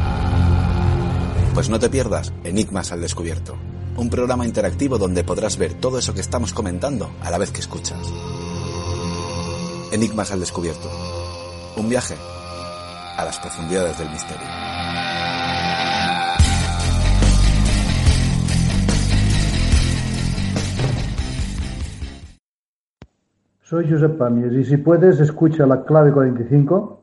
Pues 1.57 1.71
no 1.71 1.79
te 1.79 1.89
pierdas 1.89 2.35
Enigmas 2.45 2.93
al 2.93 3.01
Descubierto, 3.01 3.55
un 3.97 4.11
programa 4.11 4.45
interactivo 4.45 4.99
donde 4.99 5.25
podrás 5.25 5.57
ver 5.57 5.73
todo 5.73 5.99
eso 5.99 6.13
que 6.13 6.21
estamos 6.21 6.53
comentando 6.53 7.09
a 7.23 7.31
la 7.31 7.39
vez 7.39 7.51
que 7.51 7.61
escuchas. 7.61 7.99
Enigmas 9.91 10.33
al 10.33 10.41
Descubierto, 10.41 10.87
un 11.79 11.89
viaje 11.89 12.15
a 13.17 13.25
las 13.25 13.39
profundidades 13.39 13.99
del 13.99 14.11
misterio. 14.11 14.47
Soy 23.63 23.91
Josep 23.91 24.19
Pamies 24.19 24.53
y 24.53 24.63
si 24.63 24.77
puedes 24.77 25.21
escucha 25.21 25.65
la 25.65 25.87
clave 25.87 26.13
45, 26.13 27.03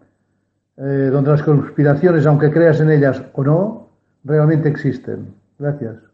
eh, 0.77 1.09
donde 1.11 1.31
las 1.31 1.41
conspiraciones, 1.41 2.27
aunque 2.27 2.51
creas 2.51 2.79
en 2.81 2.91
ellas 2.91 3.19
o 3.33 3.43
no, 3.43 3.82
realmente 4.23 4.69
existen. 4.69 5.33
Gracias. 5.59 6.12